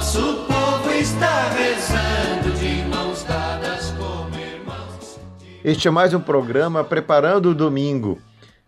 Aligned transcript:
Nosso 0.00 0.46
povo 0.46 0.90
está 0.92 1.50
rezando 1.50 2.58
de 2.58 2.88
mãos 2.88 3.22
dadas 3.22 3.90
como 3.98 4.34
irmãos. 4.34 5.20
Este 5.62 5.88
é 5.88 5.90
mais 5.90 6.14
um 6.14 6.20
programa 6.20 6.82
Preparando 6.82 7.50
o 7.50 7.54
Domingo. 7.54 8.18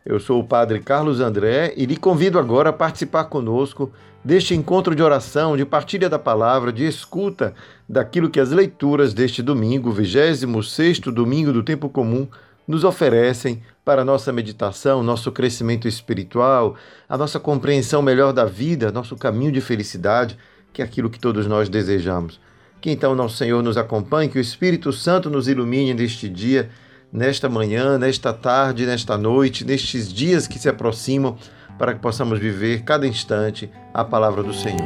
Eu 0.05 0.21
sou 0.21 0.41
o 0.41 0.45
Padre 0.45 0.81
Carlos 0.81 1.21
André 1.21 1.73
e 1.75 1.87
lhe 1.87 1.97
convido 1.97 2.39
agora 2.39 2.69
a 2.69 2.73
participar 2.73 3.25
conosco 3.25 3.91
deste 4.23 4.55
encontro 4.55 4.95
de 4.95 5.03
oração, 5.03 5.57
de 5.57 5.65
partilha 5.65 6.07
da 6.07 6.19
palavra, 6.19 6.71
de 6.71 6.87
escuta 6.87 7.55
daquilo 7.89 8.29
que 8.29 8.39
as 8.39 8.51
leituras 8.51 9.15
deste 9.15 9.43
domingo, 9.43 9.91
26 9.91 10.99
domingo 10.99 11.51
do 11.51 11.63
tempo 11.63 11.89
comum, 11.89 12.29
nos 12.69 12.85
oferecem 12.85 13.63
para 13.83 14.05
nossa 14.05 14.31
meditação, 14.35 15.03
nosso 15.03 15.33
crescimento 15.33 15.89
espiritual, 15.89 16.77
a 17.09 17.17
nossa 17.17 17.41
compreensão 17.41 18.03
melhor 18.03 18.35
da 18.35 18.45
vida, 18.45 18.93
nosso 18.93 19.17
caminho 19.17 19.51
de 19.51 19.63
felicidade, 19.63 20.37
que 20.73 20.83
é 20.83 20.85
aquilo 20.85 21.11
que 21.11 21.19
todos 21.19 21.47
nós 21.47 21.69
desejamos. 21.69 22.41
Que 22.81 22.91
então 22.91 23.15
nosso 23.15 23.37
Senhor 23.37 23.63
nos 23.63 23.77
acompanhe, 23.77 24.29
que 24.29 24.39
o 24.39 24.41
Espírito 24.41 24.93
Santo 24.93 25.31
nos 25.31 25.49
ilumine 25.49 25.95
neste 25.95 26.29
dia 26.29 26.71
nesta 27.13 27.49
manhã, 27.49 27.99
nesta 27.99 28.33
tarde, 28.33 28.87
nesta 28.87 29.19
noite, 29.19 29.65
nestes 29.65 30.11
dias 30.13 30.47
que 30.47 30.59
se 30.59 30.69
aproximam, 30.69 31.37
para 31.79 31.95
que 31.95 32.01
possamos 32.01 32.39
viver 32.39 32.83
cada 32.83 33.07
instante 33.07 33.71
a 33.93 34.05
palavra 34.05 34.43
do 34.43 34.55
Senhor. 34.55 34.81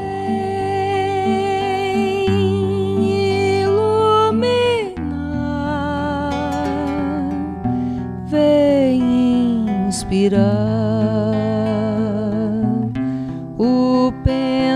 Vem 8.29 9.91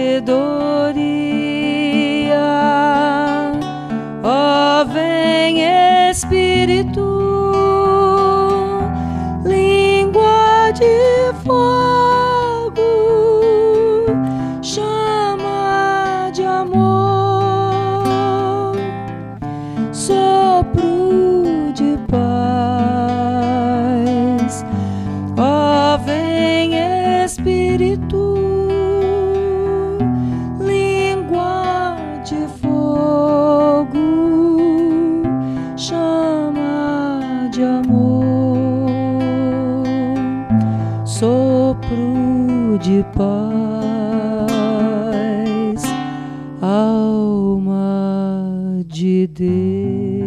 Deus. 49.35 50.25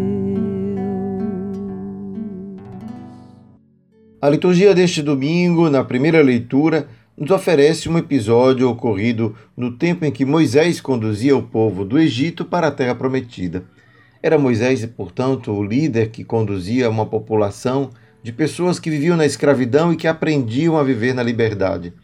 A 4.21 4.29
liturgia 4.29 4.75
deste 4.75 5.03
domingo, 5.03 5.71
na 5.71 5.83
primeira 5.83 6.21
leitura, 6.21 6.89
nos 7.17 7.31
oferece 7.31 7.89
um 7.89 7.97
episódio 7.97 8.69
ocorrido 8.69 9.35
no 9.57 9.73
tempo 9.73 10.05
em 10.05 10.13
que 10.13 10.25
Moisés 10.25 10.81
conduzia 10.81 11.37
o 11.37 11.43
povo 11.43 11.85
do 11.85 11.99
Egito 11.99 12.45
para 12.45 12.67
a 12.67 12.71
Terra 12.71 12.95
Prometida. 12.95 13.65
Era 14.23 14.37
Moisés, 14.37 14.85
portanto, 14.85 15.53
o 15.53 15.65
líder 15.65 16.11
que 16.11 16.25
conduzia 16.25 16.91
uma 16.91 17.07
população 17.07 17.91
de 18.23 18.33
pessoas 18.33 18.79
que 18.79 18.91
viviam 18.91 19.17
na 19.17 19.25
escravidão 19.25 19.93
e 19.93 19.97
que 19.97 20.07
aprendiam 20.07 20.77
a 20.77 20.83
viver 20.83 21.15
na 21.15 21.23
liberdade. 21.23 21.95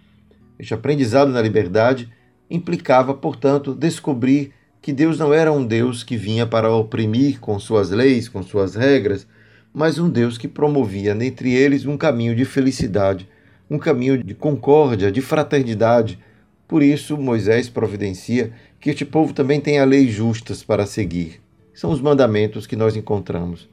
Este 0.58 0.72
aprendizado 0.72 1.30
na 1.30 1.42
liberdade 1.42 2.08
implicava, 2.48 3.12
portanto, 3.12 3.74
descobrir 3.74 4.52
que 4.84 4.92
Deus 4.92 5.18
não 5.18 5.32
era 5.32 5.50
um 5.50 5.64
Deus 5.64 6.02
que 6.02 6.14
vinha 6.14 6.46
para 6.46 6.70
oprimir 6.70 7.40
com 7.40 7.58
suas 7.58 7.88
leis, 7.88 8.28
com 8.28 8.42
suas 8.42 8.74
regras, 8.74 9.26
mas 9.72 9.98
um 9.98 10.10
Deus 10.10 10.36
que 10.36 10.46
promovia 10.46 11.12
entre 11.12 11.54
eles 11.54 11.86
um 11.86 11.96
caminho 11.96 12.36
de 12.36 12.44
felicidade, 12.44 13.26
um 13.70 13.78
caminho 13.78 14.22
de 14.22 14.34
concórdia, 14.34 15.10
de 15.10 15.22
fraternidade. 15.22 16.18
Por 16.68 16.82
isso, 16.82 17.16
Moisés 17.16 17.66
providencia 17.66 18.52
que 18.78 18.90
este 18.90 19.06
povo 19.06 19.32
também 19.32 19.58
tenha 19.58 19.86
leis 19.86 20.12
justas 20.12 20.62
para 20.62 20.84
seguir. 20.84 21.40
São 21.72 21.90
os 21.90 22.02
mandamentos 22.02 22.66
que 22.66 22.76
nós 22.76 22.94
encontramos. 22.94 23.66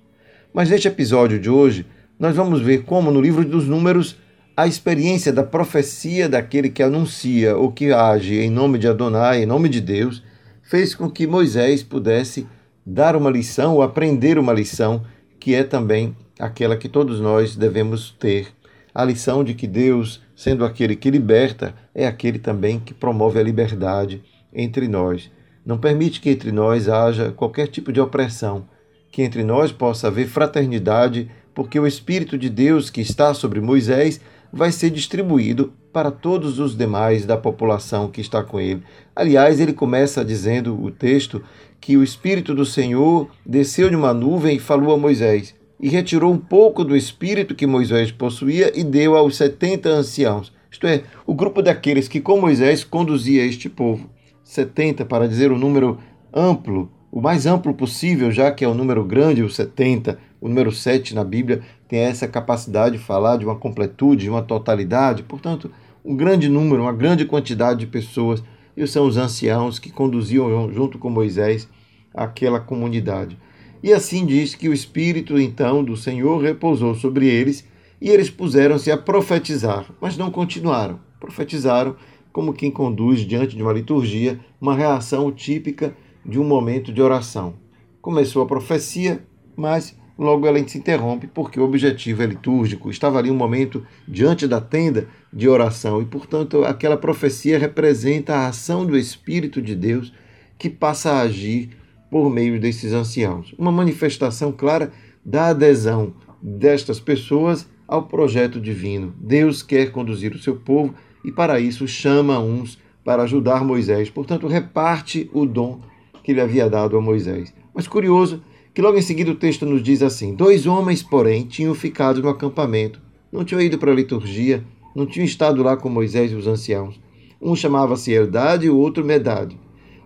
Mas 0.53 0.69
neste 0.69 0.87
episódio 0.87 1.41
de 1.41 1.49
hoje, 1.49 1.85
nós 2.17 2.37
vamos 2.37 2.61
ver 2.61 2.85
como 2.85 3.11
no 3.11 3.19
livro 3.19 3.43
dos 3.43 3.67
Números 3.67 4.15
a 4.55 4.65
experiência 4.65 5.33
da 5.33 5.43
profecia 5.43 6.29
daquele 6.29 6.69
que 6.69 6.81
anuncia 6.81 7.57
ou 7.57 7.69
que 7.69 7.91
age 7.91 8.39
em 8.39 8.49
nome 8.49 8.79
de 8.79 8.87
Adonai, 8.87 9.43
em 9.43 9.45
nome 9.45 9.67
de 9.67 9.81
Deus, 9.81 10.23
fez 10.63 10.95
com 10.95 11.09
que 11.09 11.27
Moisés 11.27 11.83
pudesse 11.83 12.47
dar 12.85 13.15
uma 13.15 13.29
lição 13.29 13.75
ou 13.75 13.81
aprender 13.81 14.37
uma 14.37 14.53
lição 14.53 15.03
que 15.39 15.55
é 15.55 15.63
também 15.63 16.15
aquela 16.39 16.77
que 16.77 16.89
todos 16.89 17.19
nós 17.19 17.55
devemos 17.55 18.11
ter. 18.11 18.47
A 18.93 19.05
lição 19.05 19.43
de 19.43 19.53
que 19.53 19.67
Deus, 19.67 20.21
sendo 20.35 20.65
aquele 20.65 20.95
que 20.95 21.09
liberta, 21.09 21.73
é 21.95 22.05
aquele 22.05 22.39
também 22.39 22.79
que 22.79 22.93
promove 22.93 23.39
a 23.39 23.43
liberdade 23.43 24.21
entre 24.53 24.87
nós. 24.87 25.31
Não 25.65 25.77
permite 25.77 26.19
que 26.19 26.29
entre 26.29 26.51
nós 26.51 26.89
haja 26.89 27.31
qualquer 27.31 27.67
tipo 27.67 27.91
de 27.91 28.01
opressão, 28.01 28.65
que 29.11 29.21
entre 29.21 29.43
nós 29.43 29.71
possa 29.71 30.07
haver 30.07 30.27
fraternidade, 30.27 31.29
porque 31.53 31.79
o 31.79 31.87
Espírito 31.87 32.37
de 32.37 32.49
Deus 32.49 32.89
que 32.89 33.01
está 33.01 33.33
sobre 33.33 33.61
Moisés 33.61 34.19
vai 34.51 34.71
ser 34.71 34.89
distribuído 34.89 35.73
para 35.91 36.11
todos 36.11 36.59
os 36.59 36.77
demais 36.77 37.25
da 37.25 37.37
população 37.37 38.09
que 38.09 38.21
está 38.21 38.43
com 38.43 38.59
ele. 38.59 38.83
Aliás, 39.15 39.59
ele 39.59 39.73
começa 39.73 40.23
dizendo 40.23 40.81
o 40.81 40.89
texto 40.89 41.43
que 41.79 41.97
o 41.97 42.03
Espírito 42.03 42.53
do 42.53 42.65
Senhor 42.65 43.29
desceu 43.45 43.89
de 43.89 43.95
uma 43.95 44.13
nuvem 44.13 44.57
e 44.57 44.59
falou 44.59 44.93
a 44.93 44.97
Moisés, 44.97 45.55
e 45.79 45.89
retirou 45.89 46.31
um 46.31 46.37
pouco 46.37 46.83
do 46.83 46.95
espírito 46.95 47.55
que 47.55 47.65
Moisés 47.65 48.11
possuía 48.11 48.71
e 48.79 48.83
deu 48.83 49.17
aos 49.17 49.35
setenta 49.35 49.89
anciãos, 49.89 50.53
isto 50.71 50.87
é, 50.87 51.03
o 51.27 51.33
grupo 51.33 51.61
daqueles 51.61 52.07
que 52.07 52.21
com 52.21 52.39
Moisés 52.39 52.83
conduzia 52.83 53.45
este 53.45 53.67
povo. 53.67 54.09
Setenta, 54.43 55.03
para 55.03 55.27
dizer 55.27 55.51
o 55.51 55.55
um 55.55 55.59
número 55.59 55.99
amplo, 56.33 56.89
o 57.11 57.19
mais 57.19 57.45
amplo 57.45 57.73
possível, 57.73 58.31
já 58.31 58.51
que 58.51 58.63
é 58.63 58.67
um 58.67 58.73
número 58.73 59.03
grande, 59.03 59.43
o 59.43 59.49
70, 59.49 60.17
o 60.39 60.47
número 60.47 60.71
7 60.71 61.13
na 61.13 61.25
Bíblia 61.25 61.61
tem 61.91 61.99
essa 61.99 62.25
capacidade 62.25 62.97
de 62.97 63.03
falar 63.03 63.35
de 63.35 63.43
uma 63.43 63.57
completude, 63.57 64.23
de 64.23 64.29
uma 64.29 64.41
totalidade, 64.41 65.23
portanto, 65.23 65.69
um 66.05 66.15
grande 66.15 66.47
número, 66.47 66.83
uma 66.83 66.93
grande 66.93 67.25
quantidade 67.25 67.81
de 67.81 67.85
pessoas, 67.85 68.41
e 68.77 68.87
são 68.87 69.05
os 69.05 69.17
anciãos 69.17 69.77
que 69.77 69.91
conduziam 69.91 70.71
junto 70.71 70.97
com 70.97 71.09
Moisés 71.09 71.67
aquela 72.13 72.61
comunidade. 72.61 73.37
E 73.83 73.91
assim 73.91 74.25
diz 74.25 74.55
que 74.55 74.69
o 74.69 74.73
Espírito 74.73 75.37
então 75.37 75.83
do 75.83 75.97
Senhor 75.97 76.41
repousou 76.41 76.95
sobre 76.95 77.27
eles 77.27 77.67
e 77.99 78.09
eles 78.09 78.29
puseram-se 78.29 78.89
a 78.89 78.97
profetizar, 78.97 79.85
mas 79.99 80.15
não 80.15 80.31
continuaram. 80.31 80.97
Profetizaram 81.19 81.97
como 82.31 82.53
quem 82.53 82.71
conduz 82.71 83.19
diante 83.19 83.53
de 83.53 83.61
uma 83.61 83.73
liturgia 83.73 84.39
uma 84.61 84.77
reação 84.77 85.29
típica 85.29 85.93
de 86.25 86.39
um 86.39 86.45
momento 86.45 86.93
de 86.93 87.01
oração. 87.01 87.55
Começou 88.01 88.43
a 88.43 88.47
profecia, 88.47 89.27
mas 89.57 89.99
logo 90.21 90.45
ela 90.45 90.65
se 90.67 90.77
interrompe 90.77 91.25
porque 91.25 91.59
o 91.59 91.63
objetivo 91.63 92.21
é 92.21 92.27
litúrgico. 92.27 92.91
Estava 92.91 93.17
ali 93.17 93.31
um 93.31 93.35
momento 93.35 93.83
diante 94.07 94.47
da 94.47 94.61
tenda 94.61 95.07
de 95.33 95.49
oração 95.49 95.99
e, 95.99 96.05
portanto, 96.05 96.63
aquela 96.63 96.95
profecia 96.95 97.57
representa 97.57 98.35
a 98.35 98.47
ação 98.47 98.85
do 98.85 98.95
Espírito 98.95 99.59
de 99.59 99.75
Deus 99.75 100.13
que 100.59 100.69
passa 100.69 101.13
a 101.13 101.21
agir 101.21 101.71
por 102.11 102.29
meio 102.29 102.59
desses 102.59 102.93
anciãos. 102.93 103.55
Uma 103.57 103.71
manifestação 103.71 104.51
clara 104.51 104.91
da 105.25 105.47
adesão 105.47 106.13
destas 106.39 106.99
pessoas 106.99 107.67
ao 107.87 108.03
projeto 108.03 108.61
divino. 108.61 109.15
Deus 109.19 109.63
quer 109.63 109.91
conduzir 109.91 110.35
o 110.35 110.39
seu 110.39 110.55
povo 110.55 110.93
e, 111.25 111.31
para 111.31 111.59
isso, 111.59 111.87
chama 111.87 112.39
uns 112.39 112.77
para 113.03 113.23
ajudar 113.23 113.65
Moisés. 113.65 114.09
Portanto, 114.11 114.47
reparte 114.47 115.27
o 115.33 115.47
dom 115.47 115.81
que 116.23 116.31
lhe 116.31 116.41
havia 116.41 116.69
dado 116.69 116.95
a 116.95 117.01
Moisés. 117.01 117.51
Mas 117.73 117.87
curioso 117.87 118.43
que 118.73 118.81
logo 118.81 118.97
em 118.97 119.01
seguida 119.01 119.31
o 119.31 119.35
texto 119.35 119.65
nos 119.65 119.83
diz 119.83 120.01
assim: 120.01 120.33
Dois 120.33 120.65
homens, 120.65 121.03
porém, 121.03 121.43
tinham 121.43 121.75
ficado 121.75 122.21
no 122.21 122.29
acampamento, 122.29 123.01
não 123.31 123.43
tinham 123.43 123.61
ido 123.61 123.77
para 123.77 123.91
a 123.91 123.95
liturgia, 123.95 124.63
não 124.95 125.05
tinham 125.05 125.25
estado 125.25 125.61
lá 125.61 125.75
com 125.75 125.89
Moisés 125.89 126.31
e 126.31 126.35
os 126.35 126.47
anciãos. 126.47 126.99
Um 127.41 127.55
chamava-se 127.55 128.11
Eldade 128.11 128.67
e 128.67 128.69
o 128.69 128.77
outro 128.77 129.03
Medade. 129.03 129.57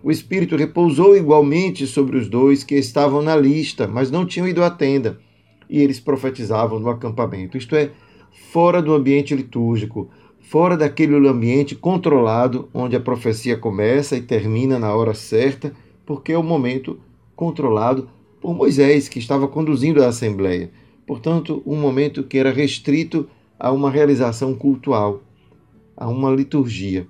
O 0.02 0.10
Espírito 0.10 0.56
repousou 0.56 1.16
igualmente 1.16 1.86
sobre 1.86 2.16
os 2.16 2.28
dois 2.28 2.62
que 2.62 2.76
estavam 2.76 3.22
na 3.22 3.36
lista, 3.36 3.86
mas 3.86 4.10
não 4.10 4.24
tinham 4.24 4.48
ido 4.48 4.62
à 4.62 4.70
tenda, 4.70 5.18
e 5.68 5.80
eles 5.80 5.98
profetizavam 5.98 6.78
no 6.78 6.88
acampamento, 6.88 7.58
isto 7.58 7.74
é, 7.74 7.90
fora 8.52 8.80
do 8.80 8.94
ambiente 8.94 9.34
litúrgico, 9.34 10.08
fora 10.40 10.76
daquele 10.76 11.14
ambiente 11.28 11.74
controlado 11.74 12.68
onde 12.72 12.94
a 12.94 13.00
profecia 13.00 13.56
começa 13.56 14.16
e 14.16 14.22
termina 14.22 14.78
na 14.78 14.94
hora 14.94 15.12
certa, 15.12 15.72
porque 16.04 16.32
é 16.32 16.38
o 16.38 16.42
momento 16.42 17.00
controlado 17.34 18.08
por 18.46 18.54
Moisés, 18.54 19.08
que 19.08 19.18
estava 19.18 19.48
conduzindo 19.48 20.00
a 20.04 20.06
assembleia. 20.06 20.70
Portanto, 21.04 21.64
um 21.66 21.74
momento 21.74 22.22
que 22.22 22.38
era 22.38 22.52
restrito 22.52 23.28
a 23.58 23.72
uma 23.72 23.90
realização 23.90 24.54
cultual, 24.54 25.20
a 25.96 26.08
uma 26.08 26.30
liturgia. 26.30 27.08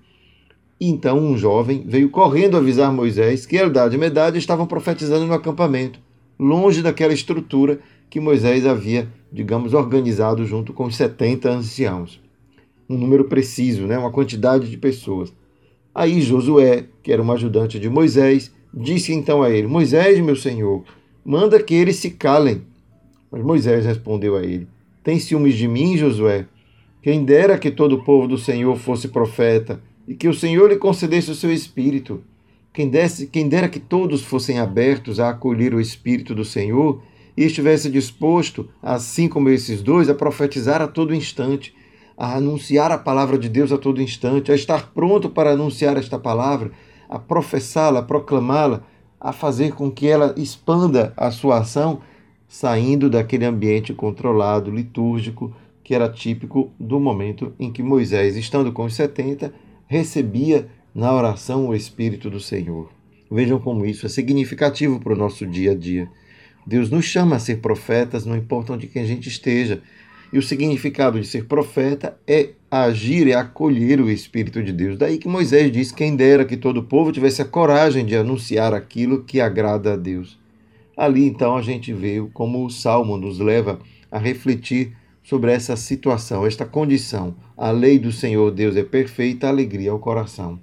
Então 0.81 1.19
um 1.19 1.37
jovem 1.37 1.85
veio 1.87 2.09
correndo 2.09 2.57
avisar 2.57 2.91
Moisés 2.91 3.45
que 3.45 3.55
Eldad 3.55 3.93
e 3.93 3.99
Medad 3.99 4.35
estavam 4.39 4.67
profetizando 4.67 5.27
no 5.27 5.35
acampamento, 5.35 6.01
longe 6.39 6.81
daquela 6.81 7.13
estrutura 7.13 7.81
que 8.09 8.19
Moisés 8.19 8.65
havia, 8.65 9.07
digamos, 9.31 9.75
organizado 9.75 10.43
junto 10.47 10.73
com 10.73 10.87
os 10.87 10.97
70 10.97 11.51
anciãos. 11.51 12.19
Um 12.89 12.97
número 12.97 13.25
preciso, 13.25 13.87
né? 13.87 13.99
uma 13.99 14.11
quantidade 14.11 14.71
de 14.71 14.79
pessoas. 14.79 15.35
Aí 15.95 16.19
Josué, 16.23 16.87
que 17.03 17.13
era 17.13 17.23
um 17.23 17.31
ajudante 17.31 17.79
de 17.79 17.91
Moisés, 17.91 18.51
disse 18.73 19.13
então 19.13 19.43
a 19.43 19.51
ele: 19.51 19.67
Moisés, 19.67 20.19
meu 20.21 20.35
senhor, 20.35 20.83
manda 21.27 21.61
que 21.61 21.75
eles 21.75 21.97
se 21.97 22.11
calem. 22.13 22.63
Mas 23.31 23.43
Moisés 23.43 23.85
respondeu 23.85 24.37
a 24.37 24.45
ele: 24.45 24.69
Tem 25.03 25.19
ciúmes 25.19 25.57
de 25.57 25.67
mim, 25.67 25.97
Josué? 25.97 26.47
Quem 27.03 27.25
dera 27.25 27.59
que 27.59 27.71
todo 27.71 27.97
o 27.97 28.05
povo 28.05 28.29
do 28.29 28.39
Senhor 28.39 28.77
fosse 28.77 29.09
profeta 29.09 29.81
e 30.07 30.15
que 30.15 30.29
o 30.29 30.35
Senhor 30.35 30.71
lhe 30.71 30.77
concedesse 30.77 31.31
o 31.31 31.35
seu 31.35 31.53
espírito. 31.53 32.23
Quem, 32.73 32.89
desse, 32.89 33.27
quem 33.27 33.49
dera 33.49 33.69
que 33.69 33.81
todos 33.81 34.23
fossem 34.23 34.59
abertos 34.59 35.19
a 35.19 35.31
acolher 35.31 35.75
o 35.75 35.81
espírito 35.81 36.35
do 36.35 36.45
Senhor 36.45 37.03
e 37.37 37.45
estivesse 37.45 37.91
disposto, 37.91 38.69
assim 38.83 39.29
como 39.29 39.49
esses 39.49 39.83
dois, 39.83 40.09
a 40.09 40.15
profetizar 40.15 40.81
a 40.81 40.87
todo 40.87 41.15
instante, 41.15 41.75
a 42.17 42.37
anunciar 42.37 42.93
a 42.93 42.99
palavra 42.99 43.39
de 43.39 43.49
Deus 43.49 43.73
a 43.73 43.79
todo 43.79 44.01
instante, 44.01 44.53
a 44.53 44.55
estar 44.55 44.93
pronto 44.93 45.29
para 45.29 45.53
anunciar 45.53 45.97
esta 45.97 46.19
palavra, 46.19 46.71
a 47.09 47.19
professá-la, 47.19 48.01
a 48.01 48.03
proclamá-la, 48.03 48.85
a 49.27 49.33
fazer 49.33 49.73
com 49.73 49.91
que 49.91 50.07
ela 50.07 50.33
expanda 50.37 51.13
a 51.17 51.33
sua 51.33 51.59
ação, 51.59 52.01
saindo 52.47 53.11
daquele 53.11 53.45
ambiente 53.45 53.93
controlado, 53.93 54.71
litúrgico, 54.71 55.53
que 55.83 55.97
era 55.97 56.09
típico 56.09 56.71
do 56.79 57.01
momento 57.01 57.53
em 57.59 57.73
que 57.73 57.83
Moisés, 57.83 58.37
estando 58.37 58.71
com 58.71 58.85
os 58.85 58.95
70, 58.95 59.53
recebia 59.89 60.69
na 60.95 61.13
oração 61.13 61.67
o 61.67 61.75
Espírito 61.75 62.31
do 62.31 62.39
Senhor. 62.39 62.89
Vejam 63.29 63.59
como 63.59 63.85
isso 63.85 64.07
é 64.07 64.09
significativo 64.09 65.01
para 65.01 65.15
o 65.15 65.19
nosso 65.19 65.45
dia 65.45 65.73
a 65.73 65.75
dia. 65.75 66.09
Deus 66.65 66.89
nos 66.89 67.05
chama 67.05 67.35
a 67.35 67.41
ser 67.41 67.57
profetas, 67.57 68.25
não 68.25 68.37
importa 68.37 68.75
onde 68.75 68.87
que 68.87 69.01
a 69.01 69.05
gente 69.05 69.29
esteja. 69.29 69.83
E 70.33 70.39
o 70.39 70.43
significado 70.43 71.21
de 71.21 71.27
ser 71.27 71.47
profeta 71.47 72.17
é 72.29 72.51
agir, 72.85 73.29
é 73.29 73.35
acolher 73.35 74.01
o 74.01 74.11
Espírito 74.11 74.63
de 74.63 74.73
Deus. 74.73 74.99
Daí 74.99 75.19
que 75.19 75.29
Moisés 75.29 75.71
diz: 75.73 75.93
quem 75.93 76.17
dera 76.17 76.45
que 76.45 76.57
todo 76.57 76.79
o 76.79 76.85
povo 76.85 77.13
tivesse 77.13 77.43
a 77.43 77.45
coragem 77.45 78.05
de 78.05 78.17
anunciar 78.17 78.75
aquilo 78.75 79.25
que 79.25 79.41
agrada 79.41 79.95
a 79.95 79.97
Deus. 79.97 80.39
Ali 80.97 81.27
então 81.27 81.57
a 81.57 81.63
gente 81.63 81.93
vê 81.93 82.25
como 82.33 82.65
o 82.65 82.71
Salmo 82.71 83.17
nos 83.17 83.39
leva 83.39 83.79
a 84.11 84.19
refletir 84.19 84.97
sobre 85.23 85.53
essa 85.53 85.77
situação, 85.77 86.47
esta 86.47 86.65
condição. 86.65 87.35
A 87.57 87.71
lei 87.71 87.99
do 87.99 88.13
Senhor 88.13 88.51
Deus 88.51 88.77
é 88.77 88.83
perfeita, 88.83 89.49
alegria 89.49 89.91
ao 89.91 89.99
coração. 89.99 90.59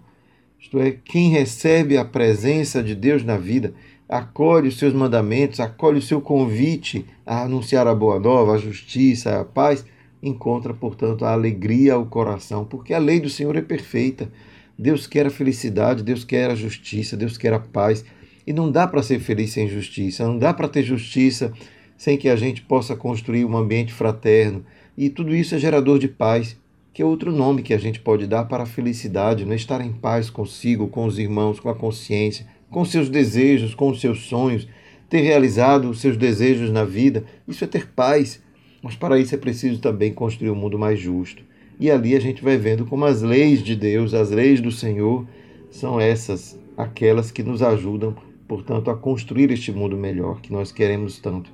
Isto 0.60 0.80
é, 0.80 0.92
quem 0.92 1.30
recebe 1.30 1.98
a 1.98 2.06
presença 2.06 2.82
de 2.82 2.96
Deus 2.96 3.24
na 3.24 3.38
vida 3.38 3.74
acolhe 4.08 4.68
os 4.68 4.78
seus 4.78 4.94
mandamentos, 4.94 5.60
acolhe 5.60 6.00
o 6.00 6.02
seu 6.02 6.22
convite 6.22 7.06
a 7.26 7.44
anunciar 7.44 7.88
a 7.88 7.96
boa 7.96 8.20
nova, 8.20 8.54
a 8.54 8.58
justiça, 8.58 9.42
a 9.42 9.46
paz, 9.46 9.86
encontra, 10.24 10.74
portanto, 10.74 11.26
a 11.26 11.34
alegria 11.34 11.94
ao 11.94 12.06
coração, 12.06 12.64
porque 12.64 12.94
a 12.94 12.98
lei 12.98 13.20
do 13.20 13.30
Senhor 13.30 13.56
é 13.58 13.62
perfeita. 13.62 14.32
Deus 14.80 15.06
quer 15.06 15.28
a 15.28 15.30
felicidade, 15.30 16.02
Deus 16.02 16.24
quer 16.24 16.50
a 16.50 16.56
justiça, 16.56 17.18
Deus 17.18 17.38
quer 17.38 17.54
a 17.54 17.60
paz. 17.60 18.06
E 18.48 18.54
não 18.54 18.72
dá 18.72 18.88
para 18.88 19.04
ser 19.04 19.20
feliz 19.20 19.52
sem 19.52 19.68
justiça, 19.68 20.26
não 20.26 20.38
dá 20.38 20.54
para 20.54 20.68
ter 20.68 20.84
justiça 20.84 21.54
sem 21.98 22.18
que 22.18 22.30
a 22.30 22.36
gente 22.36 22.62
possa 22.62 22.96
construir 22.96 23.46
um 23.46 23.56
ambiente 23.56 23.94
fraterno. 23.94 24.66
E 24.98 25.10
tudo 25.10 25.36
isso 25.36 25.56
é 25.56 25.60
gerador 25.60 26.00
de 26.00 26.08
paz, 26.08 26.58
que 26.94 27.02
é 27.02 27.06
outro 27.06 27.32
nome 27.32 27.62
que 27.62 27.74
a 27.74 27.78
gente 27.78 28.00
pode 28.00 28.28
dar 28.28 28.46
para 28.46 28.64
a 28.64 28.68
felicidade, 28.68 29.46
né? 29.46 29.56
estar 29.56 29.82
em 29.82 29.92
paz 29.92 30.30
consigo, 30.30 30.88
com 30.88 31.06
os 31.06 31.20
irmãos, 31.20 31.60
com 31.60 31.70
a 31.70 31.76
consciência, 31.76 32.46
com 32.70 32.84
seus 32.86 33.10
desejos, 33.10 33.76
com 33.76 33.90
os 33.90 34.00
seus 34.00 34.24
sonhos, 34.26 34.68
ter 35.10 35.22
realizado 35.22 35.90
os 35.90 36.02
seus 36.02 36.18
desejos 36.18 36.72
na 36.72 36.84
vida. 36.84 37.24
Isso 37.48 37.64
é 37.64 37.68
ter 37.68 37.88
paz. 37.88 38.42
Mas 38.84 38.96
para 38.96 39.18
isso 39.18 39.34
é 39.34 39.38
preciso 39.38 39.80
também 39.80 40.14
construir 40.14 40.50
um 40.50 40.56
mundo 40.56 40.78
mais 40.78 41.00
justo. 41.00 41.42
E 41.80 41.90
ali 41.90 42.16
a 42.16 42.20
gente 42.20 42.44
vai 42.44 42.58
vendo 42.58 42.86
como 42.86 43.06
as 43.06 43.22
leis 43.22 43.64
de 43.64 43.78
Deus, 43.78 44.14
as 44.14 44.30
leis 44.30 44.60
do 44.60 44.72
Senhor, 44.72 45.26
são 45.72 46.00
essas, 46.00 46.60
aquelas 46.78 47.32
que 47.32 47.42
nos 47.42 47.64
ajudam, 47.64 48.14
portanto, 48.46 48.92
a 48.92 48.96
construir 48.96 49.50
este 49.52 49.72
mundo 49.72 49.98
melhor 49.98 50.42
que 50.42 50.52
nós 50.52 50.72
queremos 50.72 51.18
tanto. 51.18 51.50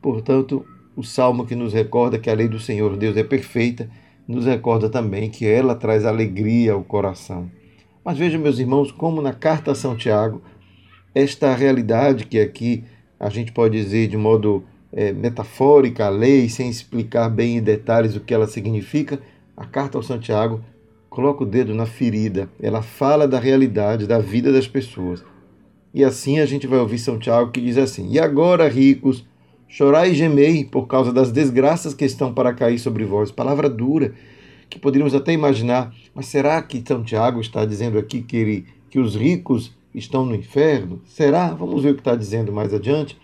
Portanto, 0.00 0.64
o 0.96 1.02
salmo 1.02 1.44
que 1.44 1.56
nos 1.56 1.72
recorda 1.72 2.18
que 2.18 2.30
a 2.30 2.34
lei 2.34 2.48
do 2.48 2.60
Senhor 2.60 2.96
Deus 2.96 3.16
é 3.16 3.24
perfeita, 3.24 3.90
nos 4.26 4.46
recorda 4.46 4.88
também 4.88 5.28
que 5.28 5.44
ela 5.44 5.74
traz 5.74 6.04
alegria 6.04 6.72
ao 6.72 6.84
coração. 6.84 7.50
Mas 8.04 8.16
vejam, 8.16 8.40
meus 8.40 8.58
irmãos, 8.58 8.92
como 8.92 9.20
na 9.20 9.32
carta 9.32 9.72
a 9.72 9.74
São 9.74 9.96
Tiago, 9.96 10.40
esta 11.14 11.54
realidade 11.54 12.26
que 12.26 12.38
aqui 12.38 12.84
a 13.18 13.28
gente 13.28 13.52
pode 13.52 13.76
dizer 13.76 14.08
de 14.08 14.16
modo 14.16 14.64
é, 14.92 15.12
metafórica, 15.12 16.06
a 16.06 16.08
lei, 16.08 16.48
sem 16.48 16.68
explicar 16.68 17.28
bem 17.28 17.56
em 17.56 17.62
detalhes 17.62 18.14
o 18.14 18.20
que 18.20 18.34
ela 18.34 18.46
significa, 18.46 19.20
a 19.56 19.64
carta 19.64 19.96
ao 19.96 20.02
Santiago 20.02 20.60
coloca 21.08 21.44
o 21.44 21.46
dedo 21.46 21.74
na 21.74 21.86
ferida. 21.86 22.48
Ela 22.60 22.82
fala 22.82 23.28
da 23.28 23.38
realidade 23.38 24.06
da 24.06 24.18
vida 24.18 24.52
das 24.52 24.66
pessoas. 24.66 25.24
E 25.94 26.02
assim 26.02 26.38
a 26.38 26.46
gente 26.46 26.66
vai 26.66 26.78
ouvir 26.78 26.98
São 26.98 27.18
Tiago 27.18 27.50
que 27.50 27.60
diz 27.60 27.76
assim: 27.76 28.10
E 28.10 28.18
agora, 28.18 28.68
ricos, 28.68 29.24
chorai 29.68 30.10
e 30.10 30.14
gemei 30.14 30.64
por 30.64 30.86
causa 30.86 31.12
das 31.12 31.30
desgraças 31.30 31.92
que 31.94 32.04
estão 32.04 32.32
para 32.32 32.54
cair 32.54 32.78
sobre 32.78 33.04
vós. 33.04 33.30
Palavra 33.30 33.68
dura 33.68 34.14
que 34.70 34.78
poderíamos 34.78 35.14
até 35.14 35.34
imaginar, 35.34 35.94
mas 36.14 36.26
será 36.26 36.62
que 36.62 36.82
São 36.86 37.02
Tiago 37.02 37.40
está 37.40 37.64
dizendo 37.66 37.98
aqui 37.98 38.22
que, 38.22 38.36
ele, 38.36 38.66
que 38.88 38.98
os 38.98 39.14
ricos 39.14 39.70
estão 39.94 40.24
no 40.24 40.34
inferno? 40.34 41.02
Será? 41.04 41.48
Vamos 41.52 41.82
ver 41.82 41.90
o 41.90 41.94
que 41.94 42.00
está 42.00 42.16
dizendo 42.16 42.50
mais 42.50 42.72
adiante. 42.72 43.18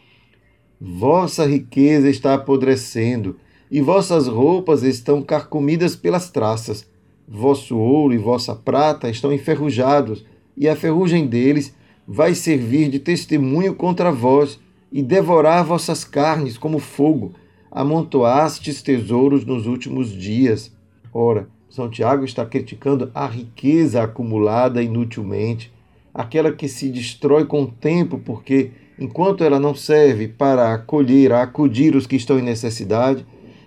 Vossa 0.81 1.45
riqueza 1.45 2.09
está 2.09 2.35
apodrecendo, 2.35 3.37
e 3.69 3.81
vossas 3.81 4.29
roupas 4.29 4.85
estão 4.85 5.21
carcomidas 5.21 5.97
pelas 5.97 6.31
traças. 6.31 6.89
Vosso 7.27 7.77
ouro 7.77 8.15
e 8.15 8.19
vossa 8.19 8.55
prata 8.55 9.11
estão 9.11 9.33
enferrujados, 9.33 10.25
e 10.57 10.69
a 10.69 10.77
ferrugem 10.77 11.27
deles 11.27 11.75
vai 12.07 12.35
servir 12.35 12.89
de 12.91 13.01
testemunho 13.01 13.75
contra 13.75 14.13
vós, 14.13 14.61
e 14.91 15.03
devorar 15.03 15.65
vossas 15.65 16.05
carnes 16.05 16.57
como 16.57 16.79
fogo. 16.79 17.35
Amontoastes 17.71 18.81
tesouros 18.81 19.45
nos 19.45 19.67
últimos 19.67 20.11
dias. 20.13 20.73
Ora, 21.13 21.49
São 21.69 21.91
Tiago 21.91 22.25
está 22.25 22.47
criticando 22.47 23.11
a 23.13 23.27
riqueza 23.27 24.03
acumulada 24.03 24.83
inutilmente, 24.83 25.73
aquela 26.15 26.53
que 26.53 26.69
se 26.69 26.89
destrói 26.89 27.45
com 27.45 27.65
o 27.65 27.71
tempo, 27.71 28.19
porque 28.19 28.71
enquanto 28.99 29.45
ela 29.45 29.61
não 29.61 29.75
serve 29.75 30.29
para 30.29 30.75
acolher, 30.75 31.33
acudir 31.33 31.95
os 31.95 32.07
que 32.07 32.17
estão 32.17 32.39
em 32.39 32.43
necessidade, 32.43 33.25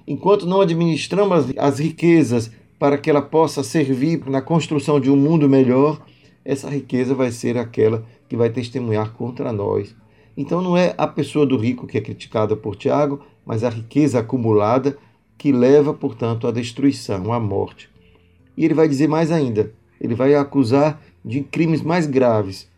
enquanto 0.07 0.45
não 0.45 0.61
administramos 0.61 1.53
as 1.57 1.79
riquezas 1.79 2.51
para 2.77 2.97
que 2.97 3.09
ela 3.09 3.21
possa 3.21 3.63
servir 3.63 4.23
na 4.27 4.41
construção 4.41 5.00
de 5.00 5.09
um 5.09 5.15
mundo 5.15 5.47
melhor, 5.47 6.01
essa 6.43 6.69
riqueza 6.69 7.13
vai 7.13 7.31
ser 7.31 7.57
aquela 7.57 8.03
que 8.27 8.35
vai 8.35 8.50
testemunhar 8.50 9.13
contra 9.13 9.53
nós. 9.53 9.95
Então 10.35 10.61
não 10.61 10.75
é 10.75 10.93
a 10.97 11.05
pessoa 11.05 11.45
do 11.45 11.57
rico 11.57 11.85
que 11.85 11.97
é 11.97 12.01
criticada 12.01 12.55
por 12.55 12.75
Tiago, 12.75 13.21
mas 13.45 13.63
a 13.63 13.69
riqueza 13.69 14.19
acumulada 14.19 14.97
que 15.38 15.51
leva, 15.51 15.93
portanto, 15.93 16.47
à 16.47 16.51
destruição, 16.51 17.33
à 17.33 17.39
morte. 17.39 17.89
E 18.55 18.63
ele 18.63 18.73
vai 18.73 18.88
dizer 18.88 19.07
mais 19.07 19.31
ainda: 19.31 19.71
ele 20.00 20.15
vai 20.15 20.33
acusar 20.35 21.01
de 21.23 21.41
crimes 21.41 21.81
mais 21.81 22.07
graves. 22.07 22.70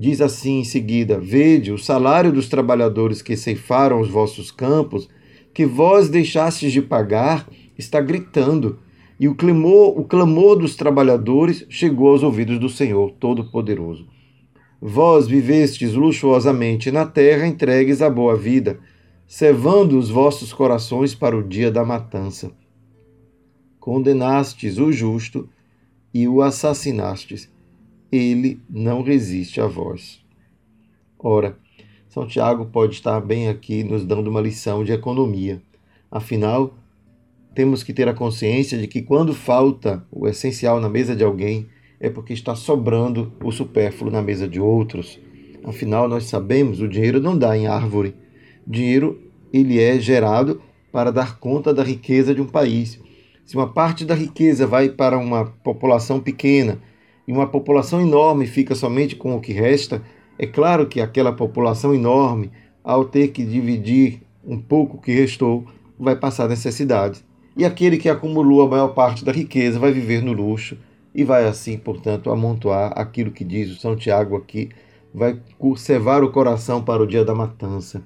Diz 0.00 0.20
assim 0.20 0.60
em 0.60 0.64
seguida: 0.64 1.18
Vede 1.18 1.72
o 1.72 1.76
salário 1.76 2.30
dos 2.30 2.48
trabalhadores 2.48 3.20
que 3.20 3.36
ceifaram 3.36 4.00
os 4.00 4.08
vossos 4.08 4.52
campos, 4.52 5.08
que 5.52 5.66
vós 5.66 6.08
deixastes 6.08 6.72
de 6.72 6.80
pagar, 6.80 7.48
está 7.76 8.00
gritando. 8.00 8.78
E 9.18 9.26
o 9.26 9.34
clamor, 9.34 9.98
o 9.98 10.04
clamor 10.04 10.56
dos 10.56 10.76
trabalhadores 10.76 11.66
chegou 11.68 12.10
aos 12.10 12.22
ouvidos 12.22 12.60
do 12.60 12.68
Senhor 12.68 13.10
Todo-Poderoso. 13.18 14.06
Vós 14.80 15.26
vivestes 15.26 15.94
luxuosamente 15.94 16.92
na 16.92 17.04
terra, 17.04 17.48
entregues 17.48 18.00
à 18.00 18.08
boa 18.08 18.36
vida, 18.36 18.78
cevando 19.26 19.98
os 19.98 20.08
vossos 20.08 20.52
corações 20.52 21.12
para 21.12 21.36
o 21.36 21.42
dia 21.42 21.72
da 21.72 21.84
matança. 21.84 22.52
Condenastes 23.80 24.78
o 24.78 24.92
justo 24.92 25.48
e 26.14 26.28
o 26.28 26.40
assassinastes. 26.40 27.50
Ele 28.10 28.60
não 28.70 29.02
resiste 29.02 29.60
a 29.60 29.66
vós. 29.66 30.22
Ora, 31.18 31.58
São 32.08 32.26
Tiago 32.26 32.66
pode 32.66 32.94
estar 32.94 33.20
bem 33.20 33.48
aqui 33.48 33.84
nos 33.84 34.04
dando 34.04 34.28
uma 34.28 34.40
lição 34.40 34.82
de 34.82 34.92
economia. 34.92 35.60
Afinal, 36.10 36.74
temos 37.54 37.82
que 37.82 37.92
ter 37.92 38.08
a 38.08 38.14
consciência 38.14 38.78
de 38.78 38.86
que 38.86 39.02
quando 39.02 39.34
falta 39.34 40.06
o 40.10 40.26
essencial 40.26 40.80
na 40.80 40.88
mesa 40.88 41.14
de 41.14 41.24
alguém, 41.24 41.66
é 42.00 42.08
porque 42.08 42.32
está 42.32 42.54
sobrando 42.54 43.32
o 43.42 43.50
supérfluo 43.50 44.10
na 44.10 44.22
mesa 44.22 44.48
de 44.48 44.60
outros. 44.60 45.18
Afinal, 45.64 46.08
nós 46.08 46.24
sabemos, 46.24 46.80
o 46.80 46.88
dinheiro 46.88 47.20
não 47.20 47.36
dá 47.36 47.56
em 47.58 47.66
árvore. 47.66 48.14
Dinheiro, 48.66 49.20
ele 49.52 49.80
é 49.80 49.98
gerado 49.98 50.62
para 50.92 51.10
dar 51.10 51.38
conta 51.38 51.74
da 51.74 51.82
riqueza 51.82 52.34
de 52.34 52.40
um 52.40 52.46
país. 52.46 52.98
Se 53.44 53.56
uma 53.56 53.68
parte 53.72 54.04
da 54.04 54.14
riqueza 54.14 54.66
vai 54.66 54.88
para 54.88 55.18
uma 55.18 55.44
população 55.44 56.20
pequena 56.20 56.80
e 57.28 57.32
uma 57.32 57.46
população 57.46 58.00
enorme 58.00 58.46
fica 58.46 58.74
somente 58.74 59.14
com 59.14 59.36
o 59.36 59.40
que 59.40 59.52
resta, 59.52 60.02
é 60.38 60.46
claro 60.46 60.86
que 60.86 60.98
aquela 60.98 61.30
população 61.30 61.94
enorme, 61.94 62.50
ao 62.82 63.04
ter 63.04 63.28
que 63.28 63.44
dividir 63.44 64.22
um 64.42 64.58
pouco 64.58 64.96
que 64.96 65.12
restou, 65.12 65.66
vai 66.00 66.16
passar 66.16 66.48
necessidade. 66.48 67.22
E 67.54 67.66
aquele 67.66 67.98
que 67.98 68.08
acumulou 68.08 68.62
a 68.62 68.70
maior 68.70 68.88
parte 68.94 69.26
da 69.26 69.30
riqueza 69.30 69.78
vai 69.78 69.92
viver 69.92 70.22
no 70.22 70.32
luxo 70.32 70.78
e 71.14 71.22
vai 71.22 71.46
assim, 71.46 71.76
portanto, 71.76 72.30
amontoar 72.30 72.92
aquilo 72.96 73.30
que 73.30 73.44
diz 73.44 73.70
o 73.70 73.78
São 73.78 73.94
Tiago 73.94 74.34
aqui, 74.34 74.70
vai 75.12 75.38
conservar 75.58 76.24
o 76.24 76.32
coração 76.32 76.82
para 76.82 77.02
o 77.02 77.06
dia 77.06 77.26
da 77.26 77.34
matança. 77.34 78.02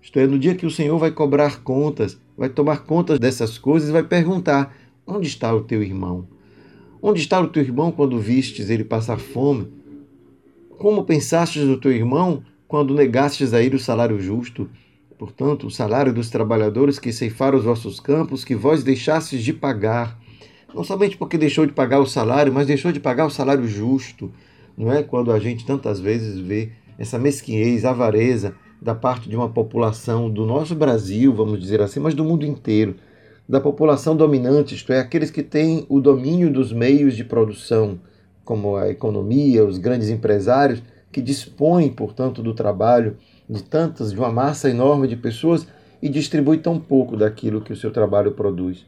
Isto 0.00 0.18
é, 0.18 0.26
no 0.26 0.38
dia 0.38 0.54
que 0.54 0.64
o 0.64 0.70
Senhor 0.70 0.96
vai 0.96 1.10
cobrar 1.10 1.62
contas, 1.62 2.18
vai 2.38 2.48
tomar 2.48 2.84
contas 2.84 3.18
dessas 3.18 3.58
coisas 3.58 3.90
e 3.90 3.92
vai 3.92 4.02
perguntar: 4.02 4.74
onde 5.06 5.28
está 5.28 5.54
o 5.54 5.60
teu 5.60 5.82
irmão? 5.82 6.26
Onde 7.04 7.20
está 7.20 7.40
o 7.40 7.48
teu 7.48 7.64
irmão 7.64 7.90
quando 7.90 8.20
vistes 8.20 8.70
ele 8.70 8.84
passar 8.84 9.18
fome? 9.18 9.66
Como 10.78 11.02
pensastes 11.02 11.64
no 11.64 11.76
teu 11.76 11.90
irmão 11.90 12.44
quando 12.68 12.94
negastes 12.94 13.52
a 13.52 13.60
ele 13.60 13.74
o 13.74 13.80
salário 13.80 14.20
justo? 14.20 14.70
Portanto, 15.18 15.66
o 15.66 15.70
salário 15.70 16.12
dos 16.12 16.30
trabalhadores 16.30 17.00
que 17.00 17.12
ceifaram 17.12 17.58
os 17.58 17.64
vossos 17.64 17.98
campos, 17.98 18.44
que 18.44 18.54
vós 18.54 18.84
deixastes 18.84 19.42
de 19.42 19.52
pagar 19.52 20.16
não 20.74 20.82
somente 20.82 21.16
porque 21.16 21.36
deixou 21.36 21.66
de 21.66 21.72
pagar 21.72 21.98
o 21.98 22.06
salário, 22.06 22.52
mas 22.52 22.66
deixou 22.66 22.92
de 22.92 23.00
pagar 23.00 23.26
o 23.26 23.30
salário 23.30 23.66
justo. 23.66 24.30
Não 24.76 24.90
é 24.90 25.02
quando 25.02 25.30
a 25.30 25.38
gente 25.38 25.66
tantas 25.66 26.00
vezes 26.00 26.38
vê 26.38 26.70
essa 26.98 27.18
mesquinhez, 27.18 27.84
avareza 27.84 28.54
da 28.80 28.94
parte 28.94 29.28
de 29.28 29.36
uma 29.36 29.48
população 29.48 30.30
do 30.30 30.46
nosso 30.46 30.74
Brasil, 30.74 31.32
vamos 31.34 31.60
dizer 31.60 31.80
assim, 31.80 32.00
mas 32.00 32.14
do 32.14 32.24
mundo 32.24 32.46
inteiro, 32.46 32.96
da 33.52 33.60
população 33.60 34.16
dominante, 34.16 34.74
isto 34.74 34.94
é, 34.94 34.98
aqueles 34.98 35.30
que 35.30 35.42
têm 35.42 35.84
o 35.90 36.00
domínio 36.00 36.50
dos 36.50 36.72
meios 36.72 37.14
de 37.14 37.22
produção, 37.22 38.00
como 38.46 38.76
a 38.76 38.88
economia, 38.88 39.62
os 39.62 39.76
grandes 39.76 40.08
empresários, 40.08 40.82
que 41.12 41.20
dispõem, 41.20 41.90
portanto, 41.90 42.42
do 42.42 42.54
trabalho 42.54 43.18
de 43.46 43.62
tantas, 43.62 44.10
de 44.10 44.18
uma 44.18 44.32
massa 44.32 44.70
enorme 44.70 45.06
de 45.06 45.16
pessoas 45.16 45.68
e 46.00 46.08
distribui 46.08 46.56
tão 46.56 46.80
pouco 46.80 47.14
daquilo 47.14 47.60
que 47.60 47.74
o 47.74 47.76
seu 47.76 47.90
trabalho 47.90 48.32
produz 48.32 48.86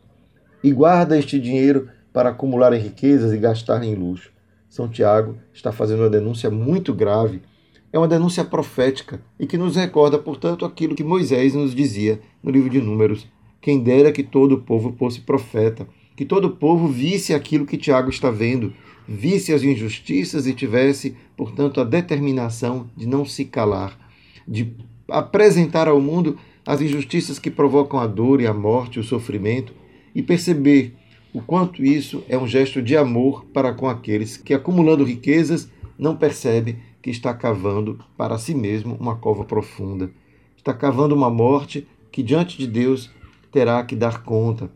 e 0.62 0.73
guarda 0.73 1.18
este 1.18 1.38
dinheiro 1.38 1.90
para 2.11 2.30
acumular 2.30 2.73
em 2.73 2.80
riquezas 2.80 3.35
e 3.35 3.37
gastar 3.37 3.85
em 3.85 3.94
luxo. 3.94 4.33
São 4.66 4.88
Tiago 4.88 5.37
está 5.52 5.73
fazendo 5.73 6.00
uma 6.00 6.09
denúncia 6.09 6.50
muito 6.50 6.94
grave. 6.94 7.42
É 7.92 7.99
uma 7.99 8.09
denúncia 8.09 8.42
profética 8.42 9.21
e 9.38 9.47
que 9.47 9.59
nos 9.59 9.76
recorda, 9.76 10.18
portanto, 10.18 10.64
aquilo 10.64 10.94
que 10.94 11.04
Moisés 11.04 11.52
nos 11.52 11.75
dizia 11.75 12.18
no 12.42 12.50
livro 12.50 12.71
de 12.71 12.80
Números: 12.80 13.26
quem 13.64 13.80
dera 13.80 14.12
que 14.12 14.23
todo 14.23 14.56
o 14.56 14.61
povo 14.61 14.94
fosse 14.99 15.23
profeta, 15.23 15.88
que 16.14 16.26
todo 16.26 16.49
o 16.49 16.50
povo 16.50 16.87
visse 16.87 17.33
aquilo 17.33 17.64
que 17.64 17.78
Tiago 17.78 18.11
está 18.11 18.30
vendo, 18.30 18.75
visse 19.09 19.54
as 19.54 19.62
injustiças 19.62 20.47
e 20.47 20.52
tivesse, 20.52 21.16
portanto, 21.35 21.80
a 21.80 21.85
determinação 21.85 22.90
de 22.94 23.09
não 23.09 23.25
se 23.25 23.47
calar, 23.47 23.99
de 24.47 24.71
apresentar 25.09 25.88
ao 25.88 25.99
mundo 25.99 26.37
as 26.66 26.83
injustiças 26.83 27.38
que 27.38 27.50
provocam 27.50 27.99
a 27.99 28.06
dor 28.06 28.42
e 28.42 28.47
a 28.47 28.52
morte, 28.52 29.00
o 29.00 29.02
sofrimento, 29.02 29.73
e 30.14 30.23
perceber 30.23 30.94
o 31.33 31.40
quanto 31.40 31.83
isso 31.83 32.23
é 32.28 32.37
um 32.37 32.47
gesto 32.47 32.83
de 32.83 32.94
amor 32.94 33.47
para 33.47 33.73
com 33.73 33.88
aqueles 33.88 34.37
que, 34.37 34.52
acumulando 34.52 35.04
riquezas, 35.04 35.71
não 35.99 36.14
percebe 36.14 36.76
que 37.00 37.09
está 37.09 37.33
cavando 37.33 37.99
para 38.14 38.37
si 38.37 38.54
mesmo 38.54 38.94
uma 39.00 39.16
cova 39.16 39.42
profunda. 39.42 40.11
Está 40.54 40.75
cavando 40.75 41.14
uma 41.14 41.30
morte 41.30 41.88
que 42.12 42.23
diante 42.23 42.59
de 42.59 42.66
Deus 42.66 43.11
terá 43.54 43.84
que 43.84 43.94
dar 43.94 44.25
conta. 44.25 44.68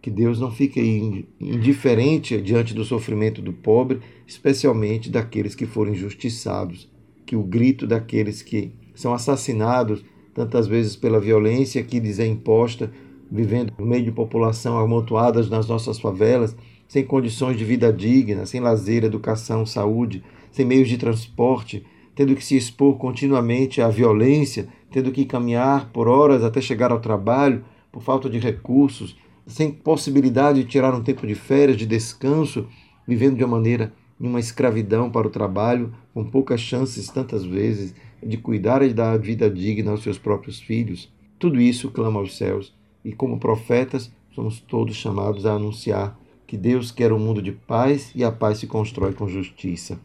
Que 0.00 0.08
Deus 0.08 0.38
não 0.38 0.52
fique 0.52 1.26
indiferente 1.40 2.40
diante 2.40 2.72
do 2.72 2.84
sofrimento 2.84 3.42
do 3.42 3.52
pobre, 3.52 4.00
especialmente 4.24 5.10
daqueles 5.10 5.56
que 5.56 5.66
foram 5.66 5.92
injustiçados. 5.92 6.88
Que 7.26 7.34
o 7.34 7.42
grito 7.42 7.88
daqueles 7.88 8.40
que 8.40 8.72
são 8.94 9.12
assassinados 9.12 10.04
tantas 10.32 10.68
vezes 10.68 10.94
pela 10.94 11.18
violência 11.18 11.82
que 11.82 11.98
lhes 11.98 12.20
é 12.20 12.26
imposta 12.26 12.92
vivendo 13.28 13.72
no 13.76 13.84
meio 13.84 14.04
de 14.04 14.12
população 14.12 14.78
amontoadas 14.78 15.50
nas 15.50 15.68
nossas 15.68 15.98
favelas, 15.98 16.56
sem 16.86 17.04
condições 17.04 17.58
de 17.58 17.64
vida 17.64 17.92
digna, 17.92 18.46
sem 18.46 18.60
lazer, 18.60 19.04
educação, 19.04 19.66
saúde, 19.66 20.22
sem 20.52 20.64
meios 20.64 20.88
de 20.88 20.98
transporte, 20.98 21.84
tendo 22.14 22.34
que 22.34 22.44
se 22.44 22.56
expor 22.56 22.96
continuamente 22.96 23.82
à 23.82 23.88
violência, 23.88 24.68
tendo 24.90 25.12
que 25.12 25.24
caminhar 25.24 25.90
por 25.92 26.08
horas 26.08 26.42
até 26.42 26.60
chegar 26.60 26.90
ao 26.90 27.00
trabalho 27.00 27.64
por 27.90 28.02
falta 28.02 28.28
de 28.28 28.38
recursos, 28.38 29.16
sem 29.46 29.70
possibilidade 29.72 30.62
de 30.62 30.68
tirar 30.68 30.94
um 30.94 31.02
tempo 31.02 31.26
de 31.26 31.34
férias, 31.34 31.76
de 31.76 31.86
descanso, 31.86 32.66
vivendo 33.06 33.36
de 33.36 33.44
uma 33.44 33.56
maneira 33.56 33.92
em 34.20 34.26
uma 34.26 34.38
escravidão 34.38 35.10
para 35.10 35.26
o 35.26 35.30
trabalho, 35.30 35.92
com 36.12 36.24
poucas 36.24 36.60
chances 36.60 37.08
tantas 37.08 37.44
vezes 37.44 37.94
de 38.22 38.36
cuidar 38.36 38.82
e 38.82 38.92
dar 38.92 39.18
vida 39.18 39.50
digna 39.50 39.90
aos 39.90 40.02
seus 40.02 40.18
próprios 40.18 40.60
filhos. 40.60 41.10
Tudo 41.38 41.60
isso 41.60 41.90
clama 41.90 42.20
aos 42.20 42.36
céus 42.36 42.74
e 43.04 43.12
como 43.12 43.38
profetas, 43.38 44.12
somos 44.34 44.60
todos 44.60 44.94
chamados 44.96 45.46
a 45.46 45.54
anunciar 45.54 46.18
que 46.46 46.56
Deus 46.56 46.90
quer 46.90 47.12
um 47.12 47.18
mundo 47.18 47.40
de 47.40 47.52
paz 47.52 48.12
e 48.14 48.22
a 48.22 48.30
paz 48.30 48.58
se 48.58 48.66
constrói 48.66 49.12
com 49.12 49.28
justiça. 49.28 49.98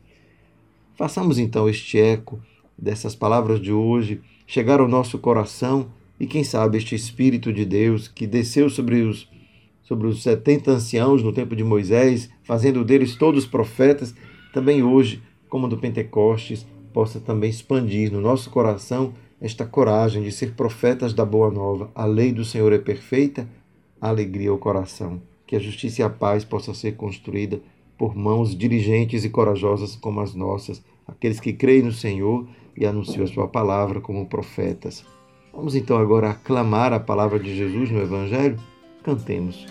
Façamos 0.96 1.38
então 1.38 1.68
este 1.68 2.00
eco 2.00 2.40
dessas 2.78 3.16
palavras 3.16 3.60
de 3.60 3.72
hoje 3.72 4.22
chegar 4.48 4.80
ao 4.80 4.88
nosso 4.88 5.18
coração 5.18 5.88
e 6.20 6.26
quem 6.26 6.44
sabe 6.44 6.78
este 6.78 6.96
Espírito 6.96 7.52
de 7.52 7.66
Deus 7.66 8.08
que 8.08 8.26
desceu 8.26 8.70
sobre 8.70 9.02
os 9.02 9.28
sobre 9.86 10.08
os 10.08 10.24
70 10.24 10.72
anciãos 10.72 11.22
no 11.22 11.32
tempo 11.32 11.56
de 11.56 11.64
Moisés, 11.64 12.28
fazendo 12.44 12.84
deles 12.84 13.16
todos 13.16 13.46
profetas, 13.46 14.16
também 14.52 14.82
hoje, 14.82 15.22
como 15.48 15.68
do 15.68 15.78
Pentecostes, 15.78 16.66
possa 16.92 17.20
também 17.20 17.52
expandir 17.52 18.12
no 18.12 18.20
nosso 18.20 18.50
coração 18.50 19.14
esta 19.40 19.64
coragem 19.64 20.24
de 20.24 20.32
ser 20.32 20.54
profetas 20.54 21.14
da 21.14 21.24
boa 21.24 21.52
nova. 21.52 21.92
A 21.94 22.04
lei 22.06 22.32
do 22.32 22.44
Senhor 22.44 22.74
é 22.74 22.80
perfeita, 22.80 23.48
a 24.02 24.10
alegria 24.10 24.50
ao 24.50 24.58
coração. 24.58 25.22
Que 25.46 25.56
a 25.56 25.60
justiça 25.60 26.02
e 26.02 26.04
a 26.04 26.10
paz 26.10 26.44
possam 26.44 26.74
ser 26.74 26.96
construída 26.96 27.62
por 27.96 28.16
mãos 28.16 28.58
diligentes 28.58 29.24
e 29.24 29.30
corajosas 29.30 29.96
como 29.96 30.20
as 30.20 30.34
nossas, 30.34 30.84
aqueles 31.08 31.40
que 31.40 31.54
creem 31.54 31.84
no 31.84 31.92
Senhor 31.92 32.48
e 32.76 32.86
anunciam 32.88 33.24
a 33.24 33.28
sua 33.28 33.48
palavra 33.48 34.02
como 34.02 34.26
profetas. 34.26 35.06
Vamos 35.56 35.74
então 35.74 35.98
agora 35.98 36.32
aclamar 36.32 36.92
a 36.92 37.00
palavra 37.00 37.40
de 37.40 37.56
Jesus 37.56 37.90
no 37.90 38.02
Evangelho? 38.02 38.60
Cantemos. 39.02 39.66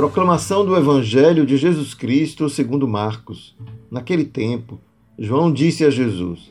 Proclamação 0.00 0.64
do 0.64 0.74
Evangelho 0.74 1.44
de 1.44 1.58
Jesus 1.58 1.92
Cristo 1.92 2.48
segundo 2.48 2.88
Marcos. 2.88 3.54
Naquele 3.90 4.24
tempo, 4.24 4.80
João 5.18 5.52
disse 5.52 5.84
a 5.84 5.90
Jesus: 5.90 6.50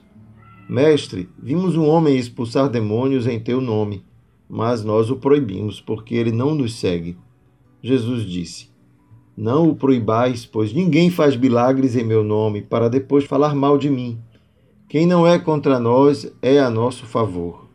Mestre, 0.69 1.27
vimos 1.35 1.75
um 1.75 1.87
homem 1.87 2.15
expulsar 2.15 2.69
demônios 2.69 3.25
em 3.25 3.39
teu 3.39 3.59
nome, 3.59 4.05
mas 4.47 4.83
nós 4.83 5.09
o 5.09 5.15
proibimos, 5.15 5.81
porque 5.81 6.13
ele 6.13 6.31
não 6.31 6.53
nos 6.53 6.75
segue. 6.75 7.17
Jesus 7.81 8.23
disse: 8.23 8.69
Não 9.35 9.67
o 9.67 9.75
proibais, 9.75 10.45
pois 10.45 10.71
ninguém 10.71 11.09
faz 11.09 11.35
milagres 11.35 11.95
em 11.95 12.03
meu 12.03 12.23
nome 12.23 12.61
para 12.61 12.87
depois 12.87 13.25
falar 13.25 13.55
mal 13.55 13.79
de 13.79 13.89
mim. 13.89 14.19
Quem 14.87 15.07
não 15.07 15.25
é 15.25 15.39
contra 15.39 15.79
nós 15.79 16.31
é 16.39 16.59
a 16.59 16.69
nosso 16.69 17.07
favor. 17.07 17.65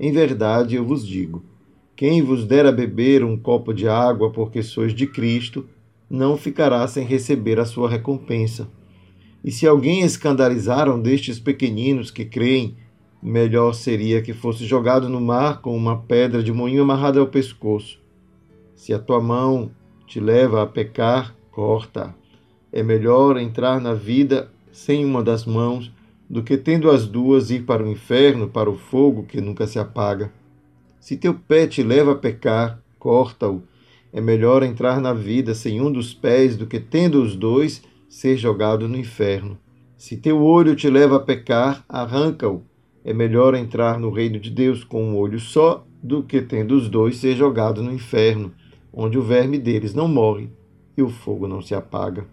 Em 0.00 0.10
verdade 0.10 0.74
eu 0.74 0.84
vos 0.84 1.06
digo: 1.06 1.44
quem 2.02 2.20
vos 2.20 2.44
der 2.44 2.66
a 2.66 2.72
beber 2.72 3.22
um 3.22 3.36
copo 3.36 3.72
de 3.72 3.86
água 3.86 4.28
porque 4.32 4.60
sois 4.60 4.92
de 4.92 5.06
Cristo, 5.06 5.68
não 6.10 6.36
ficará 6.36 6.84
sem 6.88 7.06
receber 7.06 7.60
a 7.60 7.64
sua 7.64 7.88
recompensa. 7.88 8.68
E 9.44 9.52
se 9.52 9.68
alguém 9.68 10.00
escandalizar 10.00 10.90
um 10.90 11.00
destes 11.00 11.38
pequeninos 11.38 12.10
que 12.10 12.24
creem, 12.24 12.76
melhor 13.22 13.72
seria 13.72 14.20
que 14.20 14.32
fosse 14.32 14.66
jogado 14.66 15.08
no 15.08 15.20
mar 15.20 15.60
com 15.60 15.76
uma 15.76 15.96
pedra 15.96 16.42
de 16.42 16.52
moinho 16.52 16.82
amarrada 16.82 17.20
ao 17.20 17.28
pescoço. 17.28 18.00
Se 18.74 18.92
a 18.92 18.98
tua 18.98 19.20
mão 19.20 19.70
te 20.04 20.18
leva 20.18 20.60
a 20.60 20.66
pecar, 20.66 21.36
corta. 21.52 22.12
É 22.72 22.82
melhor 22.82 23.38
entrar 23.38 23.80
na 23.80 23.94
vida 23.94 24.50
sem 24.72 25.04
uma 25.04 25.22
das 25.22 25.46
mãos 25.46 25.92
do 26.28 26.42
que 26.42 26.56
tendo 26.56 26.90
as 26.90 27.06
duas 27.06 27.52
ir 27.52 27.62
para 27.62 27.84
o 27.84 27.88
inferno, 27.88 28.48
para 28.48 28.68
o 28.68 28.76
fogo 28.76 29.22
que 29.22 29.40
nunca 29.40 29.68
se 29.68 29.78
apaga. 29.78 30.32
Se 31.02 31.16
teu 31.16 31.34
pé 31.34 31.66
te 31.66 31.82
leva 31.82 32.12
a 32.12 32.14
pecar, 32.14 32.80
corta-o. 32.96 33.64
É 34.12 34.20
melhor 34.20 34.62
entrar 34.62 35.00
na 35.00 35.12
vida 35.12 35.52
sem 35.52 35.80
um 35.80 35.90
dos 35.90 36.14
pés 36.14 36.56
do 36.56 36.64
que, 36.64 36.78
tendo 36.78 37.20
os 37.20 37.34
dois, 37.34 37.82
ser 38.08 38.36
jogado 38.36 38.88
no 38.88 38.96
inferno. 38.96 39.58
Se 39.96 40.16
teu 40.16 40.40
olho 40.40 40.76
te 40.76 40.88
leva 40.88 41.16
a 41.16 41.20
pecar, 41.20 41.84
arranca-o. 41.88 42.62
É 43.04 43.12
melhor 43.12 43.56
entrar 43.56 43.98
no 43.98 44.10
reino 44.10 44.38
de 44.38 44.48
Deus 44.48 44.84
com 44.84 45.02
um 45.02 45.18
olho 45.18 45.40
só 45.40 45.84
do 46.00 46.22
que, 46.22 46.40
tendo 46.40 46.76
os 46.76 46.88
dois, 46.88 47.16
ser 47.16 47.34
jogado 47.34 47.82
no 47.82 47.92
inferno, 47.92 48.52
onde 48.92 49.18
o 49.18 49.22
verme 49.22 49.58
deles 49.58 49.94
não 49.94 50.06
morre 50.06 50.50
e 50.96 51.02
o 51.02 51.08
fogo 51.08 51.48
não 51.48 51.60
se 51.60 51.74
apaga. 51.74 52.28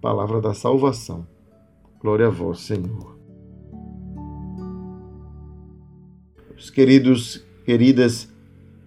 Palavra 0.00 0.40
da 0.40 0.54
salvação. 0.54 1.26
Glória 2.00 2.28
a 2.28 2.30
vós, 2.30 2.60
Senhor. 2.60 3.11
Os 6.62 6.70
queridos, 6.70 7.42
queridas 7.66 8.28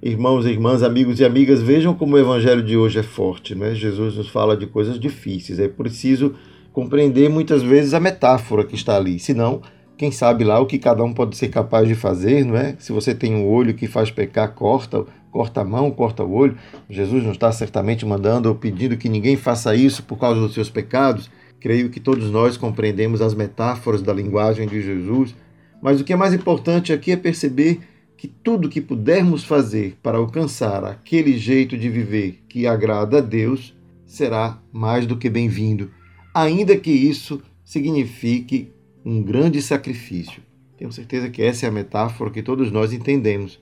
irmãos 0.02 0.46
e 0.46 0.50
irmãs, 0.50 0.82
amigos 0.82 1.20
e 1.20 1.26
amigas, 1.26 1.62
vejam 1.62 1.94
como 1.94 2.16
o 2.16 2.18
evangelho 2.18 2.64
de 2.64 2.78
hoje 2.78 3.00
é 3.00 3.04
forte, 3.04 3.54
né? 3.54 3.76
Jesus 3.76 4.16
nos 4.16 4.30
fala 4.30 4.56
de 4.56 4.66
coisas 4.66 4.98
difíceis. 4.98 5.60
É 5.60 5.68
preciso 5.68 6.36
compreender 6.72 7.30
muitas 7.30 7.62
vezes 7.62 7.94
a 7.94 8.00
metáfora 8.00 8.64
que 8.64 8.76
está 8.76 8.96
ali, 8.96 9.20
senão 9.20 9.62
quem 9.98 10.10
sabe 10.10 10.46
lá 10.46 10.58
o 10.58 10.66
que 10.66 10.80
cada 10.80 11.04
um 11.04 11.14
pode 11.14 11.36
ser 11.36 11.50
capaz 11.50 11.86
de 11.86 11.96
fazer, 11.96 12.46
não 12.46 12.56
é? 12.56 12.78
Se 12.80 12.94
você 12.94 13.14
tem 13.14 13.36
um 13.36 13.46
olho 13.46 13.74
que 13.74 13.88
faz 13.88 14.10
pecar, 14.10 14.54
corta, 14.54 15.04
corta 15.30 15.60
a 15.60 15.66
mão, 15.66 15.92
corta 15.92 16.24
o 16.24 16.32
olho. 16.32 16.58
Jesus 16.90 17.26
não 17.26 17.34
está 17.34 17.52
certamente 17.52 18.06
mandando 18.06 18.48
ou 18.48 18.56
pedindo 18.56 18.96
que 18.96 19.10
ninguém 19.10 19.36
faça 19.36 19.76
isso 19.76 20.02
por 20.04 20.18
causa 20.18 20.40
dos 20.40 20.54
seus 20.54 20.70
pecados. 20.70 21.30
Creio 21.60 21.90
que 21.90 22.00
todos 22.00 22.32
nós 22.32 22.56
compreendemos 22.56 23.22
as 23.22 23.34
metáforas 23.34 24.02
da 24.02 24.14
linguagem 24.14 24.66
de 24.66 24.82
Jesus 24.82 25.36
mas 25.82 26.00
o 26.00 26.04
que 26.04 26.14
é 26.14 26.16
mais 26.16 26.34
importante 26.34 26.92
aqui 26.92 27.12
é 27.12 27.18
perceber 27.18 27.80
que 28.18 28.28
tudo 28.28 28.70
que 28.70 28.82
pudermos 28.82 29.44
fazer 29.44 29.98
para 30.02 30.18
alcançar 30.18 30.84
aquele 30.84 31.38
jeito 31.38 31.78
de 31.78 31.90
viver 31.90 32.44
que 32.48 32.66
agrada 32.66 33.18
a 33.18 33.22
Deus 33.22 33.76
será 34.06 34.62
mais 34.72 35.06
do 35.06 35.18
que 35.18 35.30
bem-vindo, 35.30 35.92
ainda 36.34 36.78
que 36.78 36.92
isso 36.92 37.42
signifique 37.64 38.72
um 39.04 39.22
grande 39.22 39.62
sacrifício. 39.62 40.42
Tenho 40.78 40.92
certeza 40.92 41.30
que 41.30 41.42
essa 41.42 41.66
é 41.66 41.70
a 41.70 41.72
metáfora 41.72 42.32
que 42.32 42.42
todos 42.42 42.72
nós 42.72 42.94
entendemos. 42.94 43.60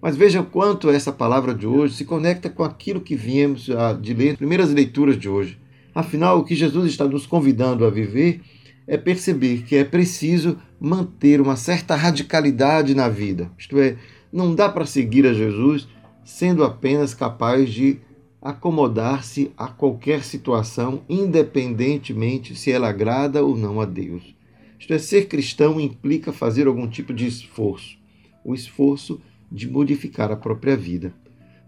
Mas 0.00 0.16
veja 0.16 0.42
quanto 0.42 0.90
essa 0.90 1.10
palavra 1.12 1.54
de 1.54 1.66
hoje 1.66 1.94
se 1.94 2.04
conecta 2.04 2.48
com 2.48 2.62
aquilo 2.62 3.00
que 3.00 3.16
viemos 3.16 3.68
de 4.00 4.14
ler 4.14 4.28
nas 4.28 4.36
primeiras 4.36 4.72
leituras 4.72 5.18
de 5.18 5.28
hoje. 5.28 5.58
Afinal, 5.94 6.38
o 6.38 6.44
que 6.44 6.54
Jesus 6.54 6.90
está 6.90 7.06
nos 7.06 7.26
convidando 7.26 7.84
a 7.84 7.90
viver 7.90 8.40
é 8.86 8.96
perceber 8.96 9.62
que 9.62 9.76
é 9.76 9.84
preciso 9.84 10.58
manter 10.80 11.40
uma 11.40 11.56
certa 11.56 11.94
radicalidade 11.96 12.94
na 12.94 13.08
vida. 13.08 13.50
Isto 13.58 13.78
é, 13.80 13.96
não 14.32 14.54
dá 14.54 14.68
para 14.68 14.86
seguir 14.86 15.26
a 15.26 15.32
Jesus 15.32 15.88
sendo 16.24 16.64
apenas 16.64 17.14
capaz 17.14 17.70
de 17.70 17.98
acomodar-se 18.40 19.50
a 19.56 19.66
qualquer 19.66 20.22
situação, 20.22 21.02
independentemente 21.08 22.54
se 22.54 22.70
ela 22.70 22.88
agrada 22.88 23.44
ou 23.44 23.56
não 23.56 23.80
a 23.80 23.84
Deus. 23.84 24.34
Isto 24.78 24.92
é, 24.92 24.98
ser 24.98 25.26
cristão 25.26 25.80
implica 25.80 26.32
fazer 26.32 26.66
algum 26.66 26.86
tipo 26.88 27.12
de 27.12 27.26
esforço, 27.26 27.98
o 28.44 28.54
esforço 28.54 29.20
de 29.50 29.68
modificar 29.68 30.30
a 30.30 30.36
própria 30.36 30.76
vida, 30.76 31.12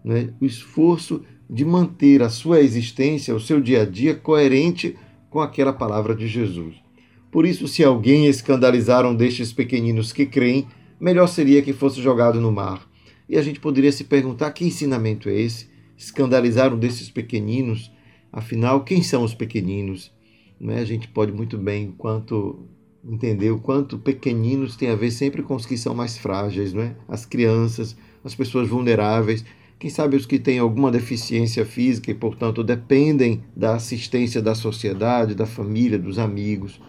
né? 0.03 0.29
o 0.39 0.45
esforço 0.45 1.23
de 1.49 1.65
manter 1.65 2.21
a 2.21 2.29
sua 2.29 2.61
existência, 2.61 3.35
o 3.35 3.39
seu 3.39 3.59
dia 3.59 3.81
a 3.81 3.85
dia 3.85 4.15
coerente 4.15 4.95
com 5.29 5.41
aquela 5.41 5.73
palavra 5.73 6.15
de 6.15 6.27
Jesus. 6.27 6.75
Por 7.31 7.45
isso, 7.45 7.67
se 7.67 7.83
alguém 7.83 8.25
escandalizar 8.25 9.05
um 9.05 9.15
destes 9.15 9.53
pequeninos 9.53 10.11
que 10.11 10.25
creem, 10.25 10.67
melhor 10.99 11.27
seria 11.27 11.61
que 11.61 11.73
fosse 11.73 12.01
jogado 12.01 12.41
no 12.41 12.51
mar. 12.51 12.87
E 13.27 13.37
a 13.37 13.41
gente 13.41 13.59
poderia 13.59 13.91
se 13.91 14.03
perguntar 14.03 14.51
que 14.51 14.65
ensinamento 14.65 15.29
é 15.29 15.39
esse? 15.39 15.69
Escandalizar 15.95 16.73
um 16.73 16.79
desses 16.79 17.09
pequeninos? 17.09 17.91
Afinal, 18.31 18.83
quem 18.83 19.03
são 19.03 19.23
os 19.23 19.35
pequeninos? 19.35 20.11
Né? 20.59 20.79
A 20.79 20.85
gente 20.85 21.07
pode 21.07 21.31
muito 21.31 21.57
bem 21.57 21.93
quanto 21.97 22.67
entender 23.07 23.51
o 23.51 23.59
quanto 23.59 23.97
pequeninos 23.97 24.75
tem 24.75 24.89
a 24.89 24.95
ver 24.95 25.11
sempre 25.11 25.41
com 25.41 25.55
os 25.55 25.65
que 25.65 25.77
são 25.77 25.95
mais 25.95 26.17
frágeis, 26.17 26.73
não 26.73 26.81
é? 26.81 26.95
As 27.07 27.25
crianças, 27.25 27.95
as 28.23 28.35
pessoas 28.35 28.67
vulneráveis, 28.67 29.45
quem 29.77 29.89
sabe 29.89 30.17
os 30.17 30.25
que 30.25 30.37
têm 30.37 30.59
alguma 30.59 30.91
deficiência 30.91 31.65
física 31.65 32.11
e, 32.11 32.13
portanto, 32.13 32.61
dependem 32.63 33.41
da 33.55 33.75
assistência 33.75 34.41
da 34.41 34.53
sociedade, 34.53 35.33
da 35.33 35.45
família, 35.45 35.97
dos 35.97 36.19
amigos. 36.19 36.81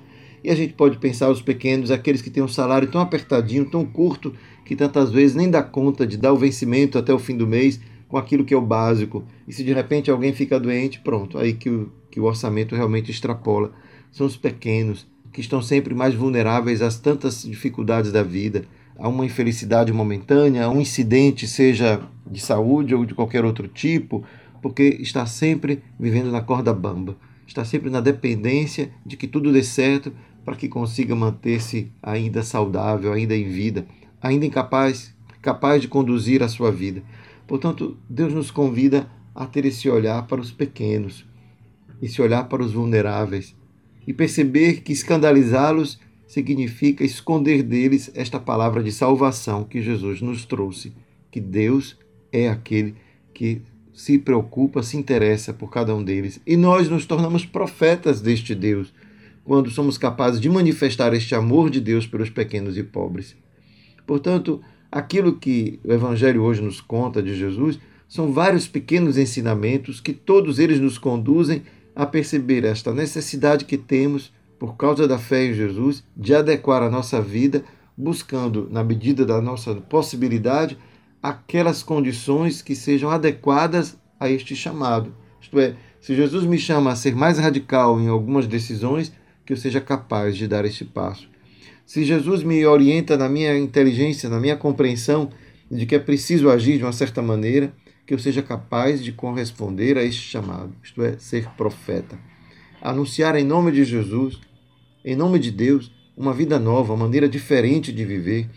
E 0.43 0.51
a 0.51 0.55
gente 0.55 0.73
pode 0.73 0.99
pensar 0.99 1.31
os 1.31 1.43
pequenos, 1.43 1.91
aqueles 1.91 2.23
que 2.23 2.31
têm 2.31 2.43
um 2.43 2.49
salário 2.49 2.89
tão 2.89 3.01
apertadinho, 3.01 3.65
tão 3.65 3.85
curto, 3.85 4.35
que 4.65 4.75
tantas 4.75 5.11
vezes 5.11 5.37
nem 5.37 5.51
dá 5.51 5.63
conta 5.63 6.07
de 6.07 6.17
dar 6.17 6.33
o 6.33 6.37
vencimento 6.37 6.99
até 6.99 7.13
o 7.13 7.19
fim 7.19 7.37
do 7.37 7.47
mês 7.47 7.81
com 8.09 8.17
aquilo 8.17 8.45
que 8.45 8.55
é 8.55 8.57
o 8.57 8.63
básico. 8.63 9.25
E 9.47 9.53
se 9.53 9.63
de 9.63 9.73
repente 9.73 10.11
alguém 10.11 10.33
fica 10.33 10.59
doente, 10.59 11.01
pronto, 11.01 11.39
aí 11.39 11.53
que 11.53 11.69
o, 11.69 11.93
que 12.11 12.19
o 12.19 12.25
orçamento 12.25 12.75
realmente 12.75 13.11
extrapola. 13.11 13.73
São 14.11 14.27
os 14.27 14.37
pequenos, 14.37 15.07
que 15.33 15.41
estão 15.41 15.63
sempre 15.63 15.95
mais 15.95 16.15
vulneráveis 16.15 16.83
às 16.83 16.99
tantas 16.99 17.43
dificuldades 17.43 18.11
da 18.11 18.23
vida, 18.23 18.65
a 18.99 19.09
uma 19.09 19.25
infelicidade 19.25 19.93
momentânea, 19.93 20.65
a 20.65 20.71
um 20.71 20.81
incidente, 20.81 21.47
seja 21.47 22.03
de 22.31 22.41
saúde 22.41 22.95
ou 22.95 23.05
de 23.07 23.15
qualquer 23.15 23.45
outro 23.45 23.69
tipo, 23.69 24.25
porque 24.61 24.99
está 25.01 25.25
sempre 25.25 25.83
vivendo 25.99 26.31
na 26.31 26.43
corda 26.43 26.75
bamba, 26.75 27.17
está 27.47 27.65
sempre 27.65 27.89
na 27.91 28.01
dependência 28.01 28.91
de 29.07 29.17
que 29.17 29.27
tudo 29.27 29.53
dê 29.53 29.63
certo, 29.63 30.13
para 30.45 30.57
que 30.57 30.69
consiga 30.69 31.15
manter-se 31.15 31.91
ainda 32.03 32.43
saudável, 32.43 33.13
ainda 33.13 33.37
em 33.37 33.49
vida, 33.49 33.87
ainda 34.21 34.47
incapaz, 34.47 35.15
capaz 35.41 35.83
de 35.83 35.89
conduzir 35.89 36.43
a 36.43 36.49
sua 36.49 36.71
vida. 36.71 37.03
Portanto, 37.47 37.97
Deus 38.09 38.33
nos 38.33 38.51
convida 38.51 39.11
a 39.35 39.47
ter 39.47 39.65
esse 39.65 39.89
olhar 39.89 40.27
para 40.27 40.41
os 40.41 40.51
pequenos, 40.51 41.27
esse 42.01 42.21
olhar 42.21 42.45
para 42.49 42.63
os 42.63 42.73
vulneráveis 42.73 43.57
e 44.07 44.13
perceber 44.13 44.83
que 44.83 44.93
escandalizá-los 44.93 46.01
significa 46.27 47.05
esconder 47.05 47.63
deles 47.63 48.11
esta 48.15 48.39
palavra 48.39 48.83
de 48.83 48.93
salvação 48.93 49.65
que 49.65 49.83
Jesus 49.83 50.21
nos 50.21 50.45
trouxe, 50.45 50.93
que 51.31 51.41
Deus 51.41 51.99
é 52.33 52.49
aquele 52.49 52.95
que 53.35 53.63
se 53.93 54.19
preocupa, 54.19 54.83
se 54.83 54.97
interessa 54.97 55.53
por 55.53 55.71
cada 55.71 55.95
um 55.95 56.03
deles. 56.03 56.41
E 56.47 56.57
nós 56.57 56.89
nos 56.89 57.05
tornamos 57.05 57.45
profetas 57.45 58.21
deste 58.21 58.55
Deus 58.55 58.93
quando 59.45 59.71
somos 59.71 59.99
capazes 59.99 60.41
de 60.41 60.49
manifestar 60.49 61.13
este 61.15 61.35
amor 61.35 61.71
de 61.71 61.81
Deus 61.81 62.07
pelos 62.07 62.31
pequenos 62.31 62.77
e 62.77 62.83
pobres. 62.83 63.37
Portanto, 64.07 64.61
aquilo 64.91 65.37
que 65.37 65.81
o 65.85 65.93
Evangelho 65.93 66.43
hoje 66.43 66.63
nos 66.63 66.81
conta 66.81 67.23
de 67.23 67.37
Jesus 67.37 67.79
são 68.09 68.33
vários 68.33 68.67
pequenos 68.67 69.17
ensinamentos 69.17 70.01
que 70.01 70.13
todos 70.13 70.59
eles 70.59 70.81
nos 70.81 70.99
conduzem 70.99 71.63
a 71.95 72.05
perceber 72.05 72.65
esta 72.65 72.93
necessidade 72.93 73.65
que 73.65 73.77
temos, 73.77 74.33
por 74.59 74.77
causa 74.77 75.07
da 75.07 75.19
fé 75.19 75.47
em 75.47 75.55
Jesus, 75.55 76.03
de 76.17 76.35
adequar 76.35 76.83
a 76.83 76.91
nossa 76.91 77.21
vida, 77.21 77.65
buscando, 77.97 78.69
na 78.71 78.83
medida 78.83 79.25
da 79.25 79.41
nossa 79.41 79.75
possibilidade, 79.75 80.77
aquelas 81.23 81.83
condições 81.83 82.63
que 82.63 82.75
sejam 82.75 83.11
adequadas 83.11 83.97
a 84.19 84.29
este 84.31 84.57
chamado. 84.57 85.15
Isto 85.41 85.61
é, 85.61 85.77
se 86.01 86.15
Jesus 86.15 86.45
me 86.45 86.59
chama 86.59 86.91
a 86.93 86.97
ser 86.97 87.15
mais 87.15 87.39
radical 87.39 88.01
em 88.01 88.09
algumas 88.09 88.47
decisões, 88.47 89.13
que 89.51 89.55
eu 89.55 89.57
seja 89.57 89.81
capaz 89.81 90.37
de 90.37 90.47
dar 90.47 90.65
este 90.65 90.85
passo. 90.85 91.29
Se 91.85 92.05
Jesus 92.05 92.45
me 92.45 92.65
orienta 92.65 93.17
na 93.17 93.29
minha 93.29 93.59
inteligência, 93.59 94.29
na 94.29 94.39
minha 94.39 94.57
compreensão, 94.57 95.29
de 95.69 95.87
que 95.87 95.97
é 95.97 95.99
preciso 95.99 96.49
agir 96.49 96.79
de 96.79 96.85
uma 96.85 96.93
certa 96.93 97.21
maneira 97.21 97.73
que 98.07 98.15
eu 98.15 98.19
seja 98.21 98.43
capaz 98.43 99.03
de 99.03 99.11
corresponder 99.11 99.99
a 99.99 100.05
este 100.05 100.23
chamado, 100.23 100.73
isto 100.85 101.03
é, 101.03 101.19
ser 101.19 101.49
profeta. 101.57 102.17
Anunciar 102.81 103.35
em 103.35 103.45
nome 103.45 103.73
de 103.73 103.83
Jesus, 103.85 104.39
em 105.05 105.17
nome 105.17 105.41
de 105.41 105.51
Deus, 105.51 105.91
uma 106.17 106.33
vida 106.33 106.57
nova, 106.57 106.93
uma 106.93 107.07
maneira 107.07 107.29
diferente 107.29 107.93
de 107.93 108.05
viver, 108.05 108.49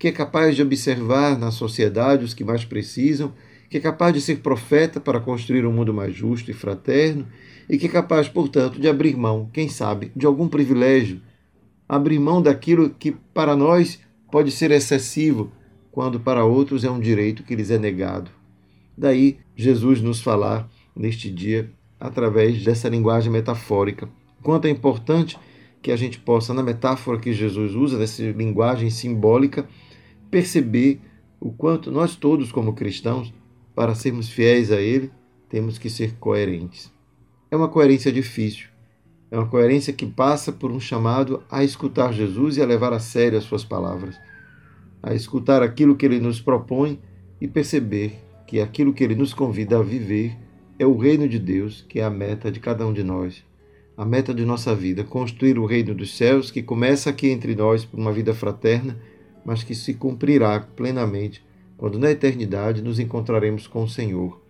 que 0.00 0.08
é 0.08 0.12
capaz 0.12 0.56
de 0.56 0.62
observar 0.62 1.38
na 1.38 1.52
sociedade 1.52 2.24
os 2.24 2.34
que 2.34 2.42
mais 2.42 2.64
precisam, 2.64 3.32
que 3.68 3.76
é 3.76 3.80
capaz 3.80 4.12
de 4.12 4.20
ser 4.20 4.38
profeta 4.38 4.98
para 4.98 5.20
construir 5.20 5.64
um 5.64 5.72
mundo 5.72 5.94
mais 5.94 6.12
justo 6.12 6.50
e 6.50 6.54
fraterno, 6.54 7.28
e 7.70 7.78
que 7.78 7.86
é 7.86 7.88
capaz, 7.88 8.28
portanto, 8.28 8.80
de 8.80 8.88
abrir 8.88 9.16
mão, 9.16 9.48
quem 9.52 9.68
sabe, 9.68 10.10
de 10.16 10.26
algum 10.26 10.48
privilégio, 10.48 11.22
abrir 11.88 12.18
mão 12.18 12.42
daquilo 12.42 12.90
que 12.90 13.12
para 13.12 13.54
nós 13.54 14.00
pode 14.28 14.50
ser 14.50 14.72
excessivo, 14.72 15.52
quando 15.92 16.18
para 16.18 16.44
outros 16.44 16.82
é 16.82 16.90
um 16.90 16.98
direito 16.98 17.44
que 17.44 17.54
lhes 17.54 17.70
é 17.70 17.78
negado. 17.78 18.28
Daí 18.98 19.38
Jesus 19.54 20.02
nos 20.02 20.20
falar 20.20 20.68
neste 20.96 21.30
dia 21.30 21.72
através 22.00 22.64
dessa 22.64 22.88
linguagem 22.88 23.30
metafórica. 23.30 24.08
Quanto 24.42 24.66
é 24.66 24.70
importante 24.70 25.38
que 25.80 25.92
a 25.92 25.96
gente 25.96 26.18
possa, 26.18 26.52
na 26.52 26.64
metáfora 26.64 27.20
que 27.20 27.32
Jesus 27.32 27.76
usa, 27.76 27.96
dessa 27.96 28.20
linguagem 28.32 28.90
simbólica, 28.90 29.68
perceber 30.28 31.00
o 31.38 31.52
quanto 31.52 31.92
nós 31.92 32.16
todos, 32.16 32.50
como 32.50 32.72
cristãos, 32.72 33.32
para 33.76 33.94
sermos 33.94 34.28
fiéis 34.28 34.72
a 34.72 34.80
Ele, 34.80 35.08
temos 35.48 35.78
que 35.78 35.88
ser 35.88 36.16
coerentes. 36.16 36.92
É 37.50 37.56
uma 37.56 37.68
coerência 37.68 38.12
difícil. 38.12 38.68
É 39.28 39.36
uma 39.36 39.46
coerência 39.46 39.92
que 39.92 40.06
passa 40.06 40.52
por 40.52 40.70
um 40.70 40.78
chamado 40.78 41.42
a 41.50 41.64
escutar 41.64 42.12
Jesus 42.12 42.56
e 42.56 42.62
a 42.62 42.66
levar 42.66 42.92
a 42.92 43.00
sério 43.00 43.36
as 43.36 43.44
suas 43.44 43.64
palavras, 43.64 44.16
a 45.02 45.14
escutar 45.14 45.60
aquilo 45.60 45.96
que 45.96 46.06
ele 46.06 46.20
nos 46.20 46.40
propõe 46.40 47.00
e 47.40 47.48
perceber 47.48 48.20
que 48.46 48.60
aquilo 48.60 48.92
que 48.92 49.02
ele 49.02 49.16
nos 49.16 49.34
convida 49.34 49.78
a 49.78 49.82
viver 49.82 50.36
é 50.78 50.86
o 50.86 50.96
reino 50.96 51.28
de 51.28 51.40
Deus, 51.40 51.84
que 51.88 51.98
é 51.98 52.04
a 52.04 52.10
meta 52.10 52.52
de 52.52 52.60
cada 52.60 52.86
um 52.86 52.92
de 52.92 53.02
nós, 53.02 53.44
a 53.96 54.04
meta 54.04 54.32
de 54.32 54.44
nossa 54.44 54.72
vida, 54.72 55.02
construir 55.02 55.58
o 55.58 55.66
reino 55.66 55.92
dos 55.92 56.16
céus 56.16 56.52
que 56.52 56.62
começa 56.62 57.10
aqui 57.10 57.30
entre 57.30 57.56
nós 57.56 57.84
por 57.84 57.98
uma 57.98 58.12
vida 58.12 58.32
fraterna, 58.32 58.96
mas 59.44 59.64
que 59.64 59.74
se 59.74 59.94
cumprirá 59.94 60.60
plenamente 60.60 61.44
quando 61.76 61.98
na 61.98 62.12
eternidade 62.12 62.80
nos 62.80 63.00
encontraremos 63.00 63.66
com 63.66 63.82
o 63.82 63.88
Senhor 63.88 64.40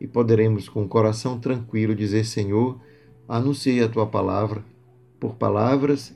e 0.00 0.06
poderemos 0.06 0.68
com 0.68 0.82
o 0.82 0.88
coração 0.88 1.38
tranquilo 1.38 1.94
dizer: 1.94 2.24
Senhor, 2.24 2.80
anunciei 3.28 3.82
a 3.82 3.88
tua 3.88 4.06
palavra 4.06 4.64
por 5.18 5.34
palavras 5.34 6.14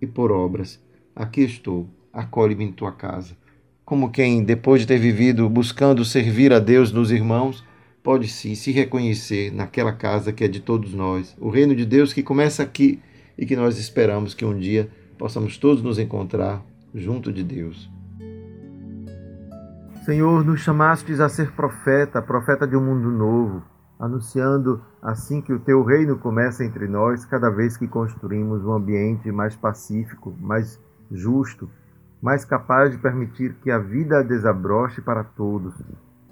e 0.00 0.06
por 0.06 0.32
obras. 0.32 0.82
Aqui 1.14 1.42
estou, 1.42 1.88
acolhe-me 2.12 2.64
em 2.64 2.72
tua 2.72 2.92
casa 2.92 3.40
como 3.90 4.08
quem, 4.08 4.44
depois 4.44 4.82
de 4.82 4.86
ter 4.86 5.00
vivido 5.00 5.48
buscando 5.48 6.04
servir 6.04 6.52
a 6.52 6.60
Deus 6.60 6.92
nos 6.92 7.10
irmãos, 7.10 7.64
pode 8.04 8.28
sim 8.28 8.54
se 8.54 8.70
reconhecer 8.70 9.52
naquela 9.52 9.92
casa 9.92 10.32
que 10.32 10.44
é 10.44 10.46
de 10.46 10.60
todos 10.60 10.94
nós, 10.94 11.36
o 11.40 11.50
reino 11.50 11.74
de 11.74 11.84
Deus 11.84 12.12
que 12.12 12.22
começa 12.22 12.62
aqui 12.62 13.00
e 13.36 13.44
que 13.44 13.56
nós 13.56 13.78
esperamos 13.78 14.32
que 14.32 14.44
um 14.44 14.56
dia 14.56 14.88
possamos 15.18 15.58
todos 15.58 15.82
nos 15.82 15.98
encontrar 15.98 16.64
junto 16.94 17.32
de 17.32 17.42
Deus. 17.42 17.90
Senhor, 20.10 20.44
nos 20.44 20.58
chamastes 20.58 21.20
a 21.20 21.28
ser 21.28 21.52
profeta, 21.52 22.20
profeta 22.20 22.66
de 22.66 22.76
um 22.76 22.84
mundo 22.84 23.12
novo, 23.12 23.62
anunciando 23.96 24.82
assim 25.00 25.40
que 25.40 25.52
o 25.52 25.60
teu 25.60 25.84
reino 25.84 26.18
começa 26.18 26.64
entre 26.64 26.88
nós 26.88 27.24
cada 27.24 27.48
vez 27.48 27.76
que 27.76 27.86
construímos 27.86 28.64
um 28.64 28.72
ambiente 28.72 29.30
mais 29.30 29.54
pacífico, 29.54 30.34
mais 30.40 30.82
justo, 31.12 31.70
mais 32.20 32.44
capaz 32.44 32.90
de 32.90 32.98
permitir 32.98 33.54
que 33.62 33.70
a 33.70 33.78
vida 33.78 34.24
desabroche 34.24 35.00
para 35.00 35.22
todos. 35.22 35.80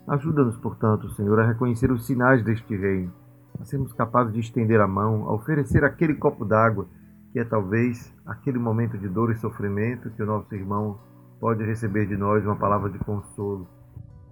Ajuda-nos, 0.09 0.57
portanto, 0.57 1.09
Senhor, 1.11 1.39
a 1.39 1.47
reconhecer 1.47 1.93
os 1.93 2.05
sinais 2.05 2.43
deste 2.43 2.77
reino, 2.77 3.13
a 3.61 3.65
sermos 3.65 3.93
capazes 3.93 4.33
de 4.33 4.41
estender 4.41 4.81
a 4.81 4.89
mão, 4.89 5.29
a 5.29 5.33
oferecer 5.33 5.85
aquele 5.85 6.17
copo 6.17 6.45
d'água 6.45 6.89
que 7.33 7.39
é 7.39 7.45
talvez 7.45 8.13
aquele 8.27 8.59
momento 8.59 8.99
de 8.99 9.09
dor 9.09 9.31
e 9.31 9.37
sofrimento 9.37 10.11
que 10.11 10.23
o 10.23 10.27
nosso 10.27 10.53
irmão 10.53 10.99
pode 11.41 11.65
receber 11.65 12.07
de 12.07 12.17
nós 12.17 12.45
uma 12.45 12.57
palavra 12.57 12.91
de 12.91 12.99
consolo. 12.99 13.69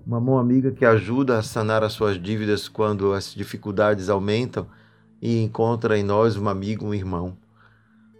Uma 0.06 0.20
mão 0.20 0.38
amiga 0.38 0.70
que 0.70 0.84
ajuda 0.84 1.38
a 1.38 1.42
sanar 1.42 1.82
as 1.82 1.92
suas 1.92 2.20
dívidas 2.20 2.68
quando 2.68 3.12
as 3.12 3.34
dificuldades 3.34 4.08
aumentam 4.08 4.66
e 5.20 5.42
encontra 5.42 5.98
em 5.98 6.02
nós 6.02 6.36
um 6.36 6.48
amigo, 6.48 6.86
um 6.86 6.94
irmão. 6.94 7.36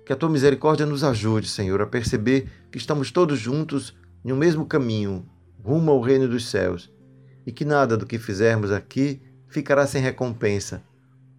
Que 0.04 0.12
a 0.12 0.16
tua 0.16 0.28
misericórdia 0.28 0.86
nos 0.86 1.04
ajude, 1.04 1.48
Senhor, 1.48 1.80
a 1.80 1.86
perceber 1.86 2.48
que 2.70 2.78
estamos 2.78 3.10
todos 3.10 3.38
juntos 3.38 3.96
em 4.24 4.32
um 4.32 4.36
mesmo 4.36 4.66
caminho, 4.66 5.24
rumo 5.62 5.90
ao 5.90 6.00
reino 6.00 6.28
dos 6.28 6.48
céus, 6.48 6.92
e 7.44 7.52
que 7.52 7.64
nada 7.64 7.96
do 7.96 8.06
que 8.06 8.18
fizermos 8.18 8.72
aqui 8.72 9.20
ficará 9.48 9.86
sem 9.86 10.02
recompensa, 10.02 10.82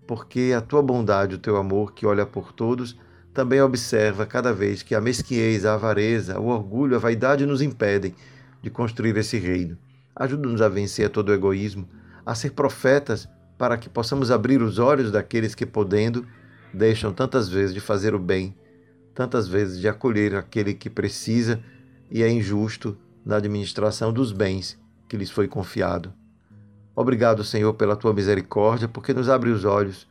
porque 0.05 0.53
a 0.55 0.62
tua 0.62 0.81
bondade, 0.81 1.36
o 1.36 1.39
teu 1.39 1.57
amor 1.57 1.93
que 1.93 2.05
olha 2.05 2.25
por 2.25 2.53
todos, 2.53 2.97
também 3.38 3.62
observa 3.62 4.26
cada 4.26 4.52
vez 4.52 4.82
que 4.82 4.95
a 4.95 5.00
mesquinhez, 5.00 5.63
a 5.63 5.76
avareza, 5.76 6.39
o 6.39 6.47
orgulho, 6.47 6.95
a 6.95 7.00
vaidade 7.00 7.45
nos 7.45 7.62
impedem 7.62 8.15
de 8.63 8.71
construir 8.71 9.15
esse 9.15 9.38
reino. 9.38 9.78
Ajuda-nos 10.15 10.60
a 10.60 10.67
vencer 10.67 11.12
todo 11.12 11.30
o 11.30 11.34
egoísmo, 11.34 11.88
a 12.26 12.34
ser 12.34 12.54
profetas 12.54 13.30
para 13.56 13.78
que 13.78 13.89
possamos 13.89 14.32
abrir 14.32 14.60
os 14.60 14.80
olhos 14.80 15.12
daqueles 15.12 15.54
que, 15.54 15.67
podendo, 15.67 16.26
deixam 16.73 17.13
tantas 17.13 17.47
vezes 17.47 17.76
de 17.76 17.80
fazer 17.80 18.15
o 18.15 18.19
bem, 18.19 18.56
tantas 19.13 19.47
vezes 19.47 19.80
de 19.80 19.88
acolher 19.88 20.34
aquele 20.34 20.73
que 20.73 20.89
precisa 20.89 21.60
e 22.10 22.23
é 22.23 22.30
injusto 22.32 22.97
na 23.23 23.36
administração 23.36 24.12
dos 24.12 24.32
bens 24.32 24.80
que 25.08 25.15
lhes 25.15 25.30
foi 25.30 25.47
confiado. 25.47 26.12
Obrigado, 26.95 27.43
Senhor, 27.43 27.76
pela 27.76 27.95
tua 27.95 28.15
misericórdia, 28.15 28.88
porque 28.88 29.13
nos 29.13 29.30
abre 29.30 29.52
os 29.52 29.63
olhos 29.63 30.08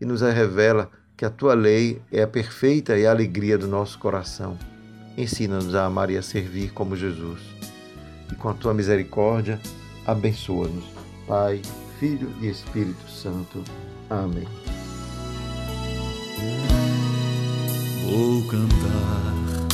e 0.00 0.06
nos 0.06 0.22
revela 0.22 0.90
que 1.20 1.26
a 1.26 1.28
tua 1.28 1.52
lei 1.52 2.00
é 2.10 2.22
a 2.22 2.26
perfeita 2.26 2.96
e 2.96 3.06
a 3.06 3.10
alegria 3.10 3.58
do 3.58 3.68
nosso 3.68 3.98
coração. 3.98 4.56
Ensina-nos 5.18 5.74
a 5.74 5.84
amar 5.84 6.08
e 6.08 6.16
a 6.16 6.22
servir 6.22 6.72
como 6.72 6.96
Jesus. 6.96 7.40
E 8.32 8.34
com 8.36 8.48
a 8.48 8.54
tua 8.54 8.72
misericórdia, 8.72 9.60
abençoa-nos. 10.06 10.86
Pai, 11.26 11.60
Filho 11.98 12.32
e 12.40 12.48
Espírito 12.48 13.06
Santo. 13.10 13.62
Amém. 14.08 14.48
Vou 18.08 18.42
cantar 18.48 19.68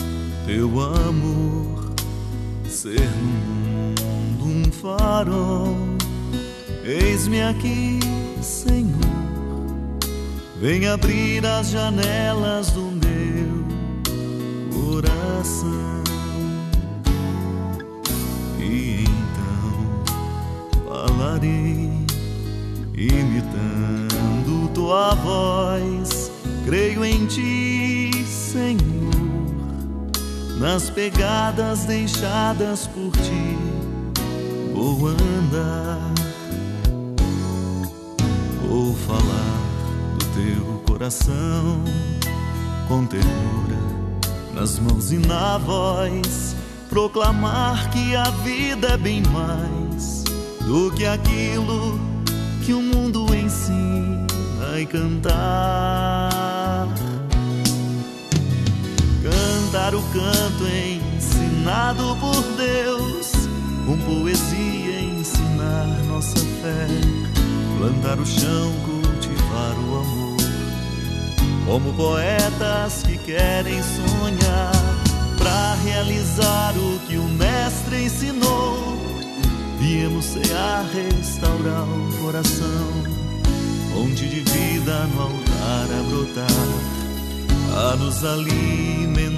teu 0.46 0.68
amor, 0.80 1.94
ser 2.68 2.98
no 2.98 4.02
mundo 4.02 4.44
um 4.46 4.72
farol. 4.72 5.76
Eis-me 6.82 7.40
aqui, 7.40 8.00
Senhor, 8.42 9.15
vem 10.60 10.86
abrir 10.86 11.44
as 11.44 11.70
janelas 11.70 12.70
do 12.70 12.82
meu 12.82 13.64
coração. 14.72 16.02
E 18.58 19.04
então 19.04 20.04
falarei, 20.84 21.92
imitando 22.94 24.68
tua 24.72 25.14
voz, 25.14 26.30
creio 26.64 27.04
em 27.04 27.26
ti 27.26 28.24
Senhor, 28.26 28.80
nas 30.58 30.88
pegadas 30.88 31.84
deixadas 31.84 32.86
por 32.86 33.12
ti, 33.12 33.58
vou 34.72 35.08
andar, 35.08 36.14
vou 38.66 38.94
falar 38.94 39.65
teu 40.36 40.82
coração 40.86 41.82
com 42.86 43.06
ternura 43.06 43.80
nas 44.54 44.78
mãos 44.78 45.10
e 45.12 45.18
na 45.18 45.58
voz, 45.58 46.56
proclamar 46.88 47.90
que 47.90 48.16
a 48.16 48.30
vida 48.42 48.88
é 48.88 48.96
bem 48.96 49.22
mais 49.32 50.24
do 50.66 50.90
que 50.92 51.06
aquilo 51.06 52.00
que 52.64 52.72
o 52.72 52.80
mundo 52.80 53.26
ensina 53.34 54.26
e 54.80 54.86
cantar. 54.86 56.88
Cantar 59.22 59.94
o 59.94 60.02
canto 60.02 60.64
ensinado 60.66 62.16
por 62.16 62.42
Deus, 62.56 63.32
com 63.84 63.98
poesia 63.98 65.00
ensinar 65.00 65.86
nossa 66.08 66.38
fé, 66.38 66.88
plantar 67.78 68.18
o 68.18 68.26
chão, 68.26 68.72
cultivar 68.86 69.74
o 69.86 70.00
amor, 70.00 70.25
como 71.66 71.92
poetas 71.94 73.02
que 73.02 73.18
querem 73.18 73.82
sonhar 73.82 74.72
para 75.36 75.74
realizar 75.84 76.72
o 76.76 76.98
que 77.06 77.16
o 77.16 77.24
mestre 77.24 78.04
ensinou. 78.04 78.96
Viemos 79.78 80.24
cear, 80.24 80.86
restaurar 80.94 81.82
o 81.82 82.22
coração, 82.22 82.88
fonte 83.92 84.26
de 84.26 84.40
vida 84.40 85.06
no 85.14 85.22
altar 85.22 85.88
a 85.90 86.02
brotar 86.08 87.06
a 87.76 87.96
nos 87.96 88.24
alimentar. 88.24 89.35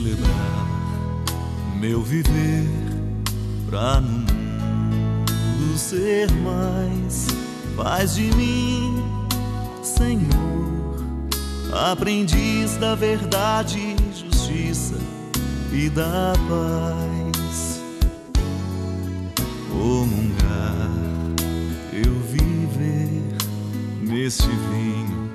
Celebrar 0.00 0.66
meu 1.78 2.02
viver 2.02 2.66
pra 3.68 4.00
no 4.00 4.08
mundo 4.08 5.76
ser 5.76 6.30
mais. 6.32 7.26
Faz 7.76 8.14
de 8.14 8.34
mim, 8.34 9.02
Senhor, 9.82 11.04
aprendiz 11.72 12.76
da 12.76 12.94
verdade, 12.94 13.96
justiça 14.14 14.96
e 15.72 15.88
da 15.90 16.32
paz. 16.48 17.80
Comungar, 19.70 20.90
eu 21.92 22.14
viver 22.28 23.22
neste 24.02 24.48
vinho, 24.48 25.30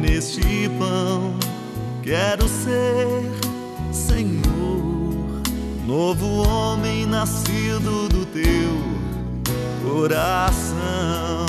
neste 0.00 0.68
pão, 0.78 1.34
quero 2.02 2.46
ser, 2.48 3.49
Senhor, 3.92 5.42
novo 5.84 6.48
homem 6.48 7.06
nascido 7.06 8.08
do 8.08 8.24
teu 8.26 9.00
coração. 9.82 11.46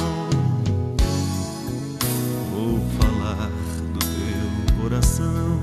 Vou 2.51 2.79
falar 2.99 3.49
do 3.93 3.99
teu 3.99 4.81
coração 4.81 5.59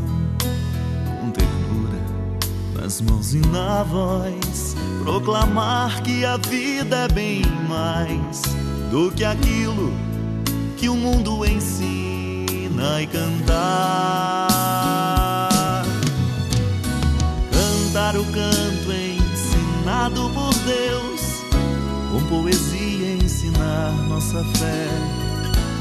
com 1.20 1.30
ternura 1.30 2.00
nas 2.80 3.00
mãos 3.00 3.34
e 3.34 3.40
na 3.48 3.82
voz, 3.82 4.76
proclamar 5.02 6.00
que 6.02 6.24
a 6.24 6.36
vida 6.36 6.96
é 6.96 7.08
bem 7.08 7.42
mais 7.68 8.42
do 8.90 9.10
que 9.10 9.24
aquilo 9.24 9.92
que 10.76 10.88
o 10.88 10.94
mundo 10.94 11.44
ensina 11.44 13.02
e 13.02 13.06
cantar. 13.08 14.97
O 18.18 18.24
canto 18.24 18.92
ensinado 18.92 20.28
por 20.30 20.52
Deus, 20.64 21.20
com 22.10 22.22
poesia 22.28 23.14
ensinar 23.14 23.92
nossa 24.08 24.44
fé, 24.56 24.88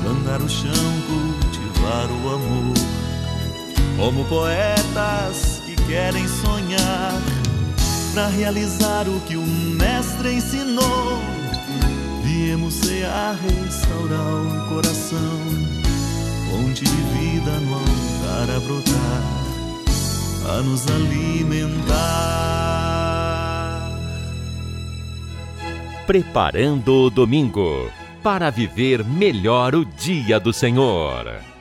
plantar 0.04 0.42
o 0.42 0.48
chão, 0.48 0.72
cultivar 1.08 2.06
o 2.12 2.36
amor, 2.36 2.74
como 3.98 4.24
poetas 4.26 5.64
que 5.66 5.76
querem 5.88 6.28
sonhar, 6.28 7.22
para 8.14 8.28
realizar 8.28 9.08
o 9.08 9.20
que 9.22 9.36
o 9.36 9.46
Mestre 9.46 10.36
ensinou 10.36 11.20
viemos 12.58 12.76
cear, 12.76 13.36
restaurar 13.36 14.20
o 14.20 14.70
coração, 14.70 15.40
fonte 16.50 16.84
de 16.84 17.02
vida 17.18 17.60
no 17.62 17.74
altar 17.74 18.56
a 18.56 18.60
brotar, 18.60 19.37
a 20.48 20.62
nos 20.62 20.88
alimentar. 20.88 21.98
Preparando 26.06 27.06
o 27.06 27.10
domingo 27.10 27.92
para 28.24 28.50
viver 28.50 29.04
melhor 29.04 29.76
o 29.76 29.84
dia 29.84 30.40
do 30.40 30.54
Senhor. 30.54 31.57